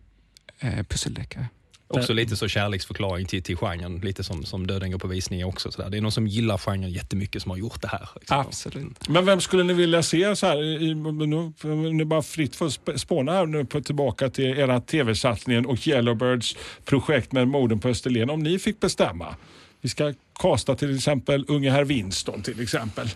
eh, 0.60 0.82
pusseldeckare. 0.88 1.46
Också 1.92 2.12
lite 2.12 2.36
så 2.36 2.48
kärleksförklaring 2.48 3.26
till, 3.26 3.42
till 3.42 3.56
genren. 3.56 3.98
Lite 3.98 4.24
som, 4.24 4.44
som 4.44 4.66
Döden 4.66 4.90
går 4.90 4.98
på 4.98 5.06
visning 5.06 5.44
också. 5.44 5.72
Så 5.72 5.82
där. 5.82 5.90
Det 5.90 5.96
är 5.96 6.00
någon 6.00 6.12
som 6.12 6.26
gillar 6.26 6.58
genren 6.58 6.90
jättemycket 6.90 7.42
som 7.42 7.50
har 7.50 7.58
gjort 7.58 7.82
det 7.82 7.88
här. 7.88 8.08
Liksom. 8.14 8.38
Absolut. 8.38 9.08
Men 9.08 9.24
vem 9.24 9.40
skulle 9.40 9.62
ni 9.62 9.72
vilja 9.72 10.02
se 10.02 10.36
så 10.36 10.46
här? 10.46 10.62
I, 10.62 10.94
nu, 10.94 11.52
nu 11.92 12.04
bara 12.04 12.22
fritt 12.22 12.56
för 12.56 12.98
spåna 12.98 13.32
här 13.32 13.46
nu 13.46 13.64
på 13.64 13.80
tillbaka 13.80 14.30
till 14.30 14.58
era 14.58 14.80
tv-satsningen 14.80 15.66
och 15.66 15.88
Yellowbirds 15.88 16.56
projekt 16.84 17.32
med 17.32 17.48
morden 17.48 17.78
på 17.78 17.88
Österlen. 17.88 18.30
Om 18.30 18.42
ni 18.42 18.58
fick 18.58 18.80
bestämma. 18.80 19.36
Vi 19.80 19.88
ska 19.88 20.14
kasta 20.40 20.74
till 20.74 20.96
exempel 20.96 21.44
unge 21.48 21.70
herr 21.70 21.84
Winston 21.84 22.42
till 22.42 22.60
exempel. 22.60 23.08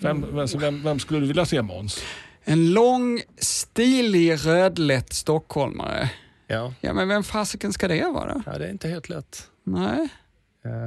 Vem, 0.00 0.26
vem, 0.32 0.46
vem, 0.58 0.82
vem 0.82 0.98
skulle 0.98 1.20
du 1.20 1.26
vilja 1.26 1.46
se 1.46 1.62
Måns? 1.62 2.02
En 2.44 2.72
lång, 2.72 3.20
stilig, 3.38 4.46
rödlätt 4.46 5.12
stockholmare. 5.12 6.10
Ja. 6.50 6.72
Ja, 6.80 6.92
men 6.92 7.08
vem 7.08 7.22
fasiken 7.24 7.72
ska 7.72 7.88
det 7.88 8.04
vara? 8.14 8.42
ja, 8.46 8.58
det 8.58 8.66
är 8.66 8.70
inte 8.70 8.88
helt 8.88 9.08
lätt. 9.08 9.42
Nej. 9.64 10.08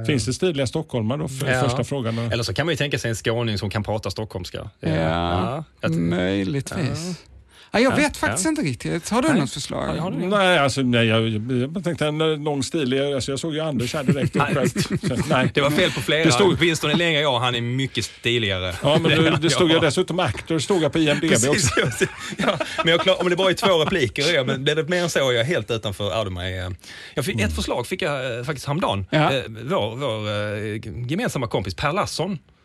Finns 0.06 0.24
det 0.26 0.32
stiliga 0.32 0.66
stockholmare 0.66 1.18
då? 1.18 1.28
För 1.28 1.50
Ja. 1.50 1.62
första 1.62 1.84
frågan. 1.84 2.18
Eller 2.18 2.42
så 2.42 2.54
kan 2.54 2.66
man 2.66 2.72
ju 2.72 2.76
tänka 2.76 2.98
sig 2.98 3.08
en 3.08 3.14
skåning 3.16 3.58
som 3.58 3.70
kan 3.70 3.82
prata 3.82 4.10
stockholmska. 4.10 4.70
Ja, 4.80 5.64
ja. 5.80 5.88
Möjligtvis. 5.88 7.24
Ja, 7.74 7.80
jag 7.80 7.92
Ja, 7.92 7.96
vet 7.96 8.16
faktiskt 8.16 8.46
inte 8.46 8.62
riktigt. 8.62 9.08
Har 9.08 9.22
du 9.22 9.28
Nej. 9.28 9.40
något 9.40 9.52
förslag? 9.52 9.96
Ja, 9.96 10.02
har 10.02 10.10
du? 10.10 10.16
Nej, 10.16 10.58
alltså, 10.58 10.82
nej 10.82 11.06
jag, 11.06 11.28
jag 11.74 11.84
tänkte 11.84 12.06
en 12.06 12.20
eh, 12.20 12.26
lång 12.42 12.62
stilig. 12.62 13.00
Alltså, 13.00 13.32
jag 13.32 13.38
såg 13.38 13.54
ju 13.54 13.60
Anders 13.60 13.94
här 13.94 14.04
direkt. 14.04 14.36
upp 15.12 15.28
nej. 15.28 15.50
Det 15.54 15.60
var 15.60 15.70
fel 15.70 15.90
på 15.90 16.00
flera. 16.00 16.24
Det 16.24 16.32
stod- 16.32 16.58
Winston 16.58 16.90
är 16.90 16.94
längre 16.94 17.16
än 17.16 17.22
jag, 17.22 17.38
han 17.38 17.54
är 17.54 17.60
mycket 17.60 18.04
stiligare. 18.04 18.74
Ja, 18.82 18.98
men 19.02 19.10
det, 19.24 19.36
det 19.42 19.50
stod 19.50 19.70
ju 19.70 19.78
dessutom 19.78 20.20
actor 20.20 20.58
stod 20.58 20.82
jag 20.82 20.92
på 20.92 20.98
IMDB 20.98 21.24
också. 21.24 21.50
Precis, 21.84 22.08
ja, 22.38 22.58
men 22.84 22.88
jag 22.92 23.00
klar, 23.00 23.20
om 23.20 23.30
det 23.30 23.36
bara 23.36 23.50
är 23.50 23.54
två 23.54 23.78
repliker, 23.84 24.34
ja, 24.34 24.44
men 24.44 24.64
det 24.64 24.72
är 24.72 24.82
mer 24.82 25.02
än 25.02 25.10
så 25.10 25.30
är 25.30 25.32
jag 25.32 25.44
helt 25.44 25.70
utanför 25.70 26.12
eh. 26.12 26.76
jag 27.14 27.24
fick, 27.24 27.40
Ett 27.40 27.54
förslag 27.54 27.86
fick 27.86 28.02
jag 28.02 28.38
eh, 28.38 28.44
faktiskt 28.44 28.66
häromdagen. 28.66 29.06
Ja. 29.10 29.30
Vår, 29.48 29.96
vår 29.96 31.10
gemensamma 31.10 31.46
kompis 31.46 31.74
Per 31.74 31.92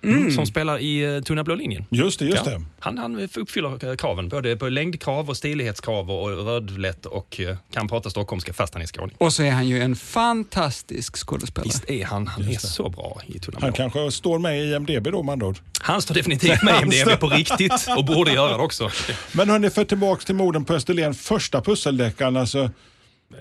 Lasson, 0.01 0.31
som 0.31 0.45
spelar 0.45 0.79
i 0.79 1.15
eh, 1.15 1.21
Tunna 1.21 1.43
blå 1.43 1.55
linjen. 1.55 1.85
Just 1.89 2.19
det, 2.19 2.25
just 2.25 2.45
Ja. 2.45 2.51
det. 2.51 2.61
Han, 2.79 2.97
han 2.97 3.19
uppfyller 3.35 3.89
eh, 3.89 3.95
kraven, 3.95 4.29
både 4.29 4.55
på 4.57 4.69
längdkrav 4.69 5.29
och 5.29 5.37
stilighetskrav 5.37 6.11
och 6.11 6.45
rödlätt 6.45 7.05
och 7.05 7.39
eh, 7.39 7.57
kan 7.71 7.87
prata 7.87 8.09
stockholmska 8.09 8.53
fast 8.53 8.73
han 8.73 8.83
är 8.83 8.87
skåning. 8.87 9.15
Och 9.19 9.33
så 9.33 9.43
är 9.43 9.51
han 9.51 9.67
ju 9.67 9.81
en 9.81 9.95
fantastisk 9.95 11.17
skådespelare. 11.17 11.67
Visst 11.67 11.89
är 11.89 12.05
han, 12.05 12.27
han 12.27 12.43
är 12.47 12.57
så 12.57 12.89
bra 12.89 13.21
i 13.27 13.39
Tunna 13.39 13.57
Han 13.61 13.69
blå. 13.69 13.75
kanske 13.75 14.11
står 14.11 14.39
med 14.39 14.59
i 14.61 14.73
IMDB 14.73 15.07
då 15.11 15.23
med 15.23 15.33
andra 15.33 15.47
ord. 15.47 15.57
Han 15.79 16.01
står 16.01 16.15
definitivt 16.15 16.63
med 16.63 16.73
i 16.75 16.81
MDB 17.05 17.19
på 17.19 17.27
riktigt 17.29 17.87
och 17.97 18.05
borde 18.05 18.31
göra 18.31 18.57
det 18.57 18.63
också. 18.63 18.89
Men 19.31 19.49
hörni, 19.49 19.69
för 19.69 19.83
tillbaks 19.85 20.25
till 20.25 20.35
morden 20.35 20.65
på 20.65 20.73
Österlen. 20.73 21.13
Första 21.13 21.61
pusseldeckaren, 21.61 22.37
alltså 22.37 22.69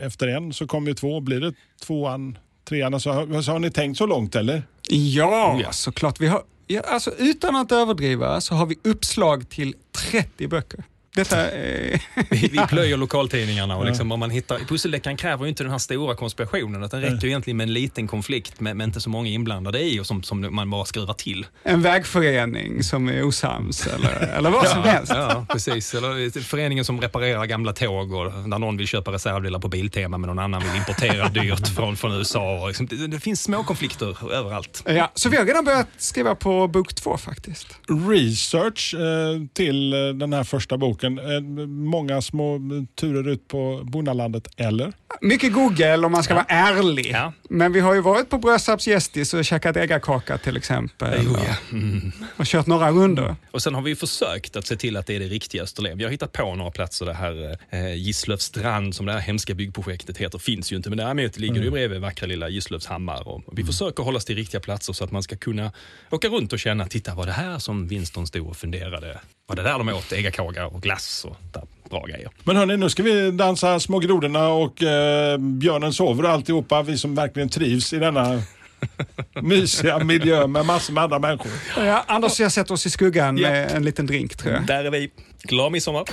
efter 0.00 0.28
en 0.28 0.52
så 0.52 0.66
kommer 0.66 0.88
ju 0.88 0.94
två. 0.94 1.20
Blir 1.20 1.40
det 1.40 1.52
tvåan, 1.86 2.38
trean? 2.68 2.94
Alltså, 2.94 3.10
har, 3.10 3.42
så 3.42 3.52
har 3.52 3.58
ni 3.58 3.70
tänkt 3.70 3.98
så 3.98 4.06
långt 4.06 4.36
eller? 4.36 4.62
Ja, 4.88 5.59
Ja. 5.62 5.72
såklart. 5.72 6.20
Vi 6.20 6.27
har, 6.27 6.42
ja, 6.66 6.81
alltså, 6.81 7.11
utan 7.18 7.57
att 7.57 7.72
överdriva 7.72 8.40
så 8.40 8.55
har 8.55 8.66
vi 8.66 8.77
uppslag 8.85 9.49
till 9.49 9.75
30 10.11 10.49
böcker. 10.49 10.85
Detta 11.16 11.50
är... 11.50 12.02
Vi, 12.31 12.48
vi 12.52 12.59
plöjer 12.68 12.96
lokaltidningarna 12.96 13.76
och 13.76 13.87
liksom, 13.87 14.12
om 14.12 14.20
man 14.20 14.31
hittar, 14.31 14.59
pusseldeckaren 14.59 15.16
kräver 15.16 15.44
ju 15.44 15.48
inte 15.48 15.62
den 15.62 15.72
här 15.72 15.79
stora 15.79 16.14
konspirationen. 16.14 16.85
Utan 16.85 17.00
det 17.00 17.07
räcker 17.07 17.22
ju 17.22 17.29
egentligen 17.29 17.57
med 17.57 17.64
en 17.64 17.72
liten 17.72 18.09
konflikt 18.09 18.61
med, 18.61 18.76
med 18.76 18.85
inte 18.85 19.00
så 19.00 19.11
många 19.11 19.29
inblandade 19.29 19.81
i 19.81 20.00
och 20.00 20.07
som, 20.07 20.22
som 20.22 20.55
man 20.55 20.70
bara 20.70 20.85
skruvar 20.85 21.14
till. 21.14 21.46
en 21.62 21.83
vägförening 21.83 22.83
som 22.83 23.09
är 23.09 23.22
osams 23.22 23.87
eller, 23.87 24.37
eller 24.38 24.50
vad 24.50 24.68
som 24.68 24.83
helst. 24.83 25.12
Ja, 25.14 25.46
precis. 25.48 25.94
Eller 25.94 26.40
föreningen 26.40 26.85
som 26.85 27.00
reparerar 27.00 27.46
gamla 27.46 27.72
tåg 27.72 28.12
och 28.12 28.33
där 28.33 28.59
någon 28.59 28.76
vill 28.76 28.87
köpa 28.87 29.12
reservdelar 29.12 29.59
på 29.59 29.68
Biltema 29.68 30.18
men 30.18 30.29
någon 30.29 30.38
annan 30.38 30.62
vill 30.62 30.76
importera 30.76 31.29
dyrt 31.42 31.68
från, 31.68 31.96
från 31.96 32.12
USA. 32.12 32.61
Och 32.61 32.68
liksom, 32.68 32.87
det, 32.87 33.07
det 33.07 33.20
finns 33.20 33.42
små 33.42 33.64
konflikter 33.64 34.33
överallt. 34.33 34.83
Ja, 34.87 35.11
så 35.14 35.29
vi 35.29 35.37
har 35.37 35.44
redan 35.44 35.64
börjat 35.64 35.88
skriva 35.96 36.35
på 36.35 36.68
bok 36.68 36.94
två 36.94 37.16
faktiskt. 37.16 37.66
Research 38.09 38.94
eh, 38.94 39.46
till 39.52 39.92
eh, 39.92 39.98
den 40.09 40.33
här 40.33 40.44
första 40.44 40.79
boken 40.79 41.05
boken. 41.14 41.18
Eh, 41.18 41.66
många 41.66 42.22
små 42.22 42.60
turer 42.94 43.28
ut 43.28 43.48
på 43.48 43.80
bondalandet, 43.84 44.48
eller? 44.56 44.92
Mycket 45.20 45.52
Google 45.52 46.06
om 46.06 46.12
man 46.12 46.22
ska 46.22 46.34
vara 46.34 46.46
ärlig. 46.48 47.10
Ja. 47.12 47.32
Men 47.48 47.72
vi 47.72 47.80
har 47.80 47.94
ju 47.94 48.00
varit 48.00 48.30
på 48.30 48.38
Brösarps 48.38 48.88
Gästis 48.88 49.34
och 49.34 49.44
käkat 49.44 49.76
äggakaka 49.76 50.38
till 50.38 50.56
exempel. 50.56 51.28
Och, 51.28 51.38
ja. 51.48 51.56
Mm. 51.72 52.12
och 52.36 52.46
kört 52.46 52.66
några 52.66 52.90
rundor. 52.90 53.36
Och 53.50 53.62
sen 53.62 53.74
har 53.74 53.82
vi 53.82 53.96
försökt 53.96 54.56
att 54.56 54.66
se 54.66 54.76
till 54.76 54.96
att 54.96 55.06
det 55.06 55.16
är 55.16 55.20
det 55.20 55.26
riktiga 55.26 55.62
Österlen. 55.62 55.98
Vi 55.98 56.04
har 56.04 56.10
hittat 56.10 56.32
på 56.32 56.54
några 56.54 56.70
platser. 56.70 57.06
Det 57.06 57.14
här 57.14 57.58
eh, 57.70 57.94
Gisslövstrand 57.94 58.94
som 58.94 59.06
det 59.06 59.12
här 59.12 59.20
hemska 59.20 59.54
byggprojektet 59.54 60.18
heter 60.18 60.38
finns 60.38 60.72
ju 60.72 60.76
inte. 60.76 60.88
Men 60.88 60.98
däremot 60.98 61.38
ligger 61.38 61.54
det 61.54 61.64
ju 61.64 61.70
bredvid 61.70 62.00
vackra 62.00 62.26
lilla 62.26 62.48
Gisslövshammar. 62.48 63.28
Och 63.28 63.42
vi 63.52 63.64
försöker 63.64 64.02
hålla 64.02 64.16
oss 64.16 64.24
till 64.24 64.36
riktiga 64.36 64.60
platser 64.60 64.92
så 64.92 65.04
att 65.04 65.12
man 65.12 65.22
ska 65.22 65.36
kunna 65.36 65.72
åka 66.10 66.28
runt 66.28 66.52
och 66.52 66.58
känna, 66.58 66.86
titta 66.86 67.14
var 67.14 67.26
det 67.26 67.32
här 67.32 67.58
som 67.58 67.88
Winston 67.88 68.26
stod 68.26 68.46
och 68.48 68.56
funderade. 68.56 69.20
Var 69.46 69.56
det 69.56 69.62
där 69.62 69.78
de 69.78 69.88
åt 69.88 70.12
äggakaka 70.12 70.66
och 70.66 70.82
glass 70.82 71.24
och 71.24 71.36
där, 71.52 71.62
bra 71.90 72.05
grejer. 72.07 72.29
Men 72.44 72.57
hörni, 72.57 72.77
nu 72.77 72.90
ska 72.90 73.03
vi 73.03 73.31
dansa 73.31 73.81
Små 73.81 73.99
grodorna 73.99 74.49
och 74.49 74.83
eh, 74.83 75.38
Björnen 75.38 75.92
sover 75.92 76.25
och 76.25 76.31
alltihopa. 76.31 76.83
Vi 76.83 76.99
som 76.99 77.14
verkligen 77.14 77.49
trivs 77.49 77.92
i 77.92 77.99
denna 77.99 78.42
mysiga 79.42 79.99
miljö 79.99 80.46
med 80.46 80.66
massor 80.66 80.92
med 80.92 81.05
andra 81.05 81.18
människor. 81.18 81.53
Ja, 81.77 82.05
Anders 82.07 82.33
och 82.40 82.44
jag 82.44 82.53
sätter 82.53 82.75
oss 82.75 82.87
i 82.87 82.90
skuggan 82.90 83.38
Ja. 83.38 83.51
med 83.51 83.70
en 83.72 83.85
liten 83.85 84.07
drink 84.07 84.37
tror 84.37 84.55
jag. 84.55 84.66
Där 84.66 84.85
är 84.85 84.90
vi. 84.90 85.11
Glad 85.42 85.72
midsommar! 85.72 86.05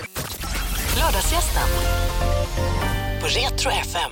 Lördagsgästen 0.99 1.63
på 3.21 3.27
Retro 3.27 3.69
FM. 3.69 4.11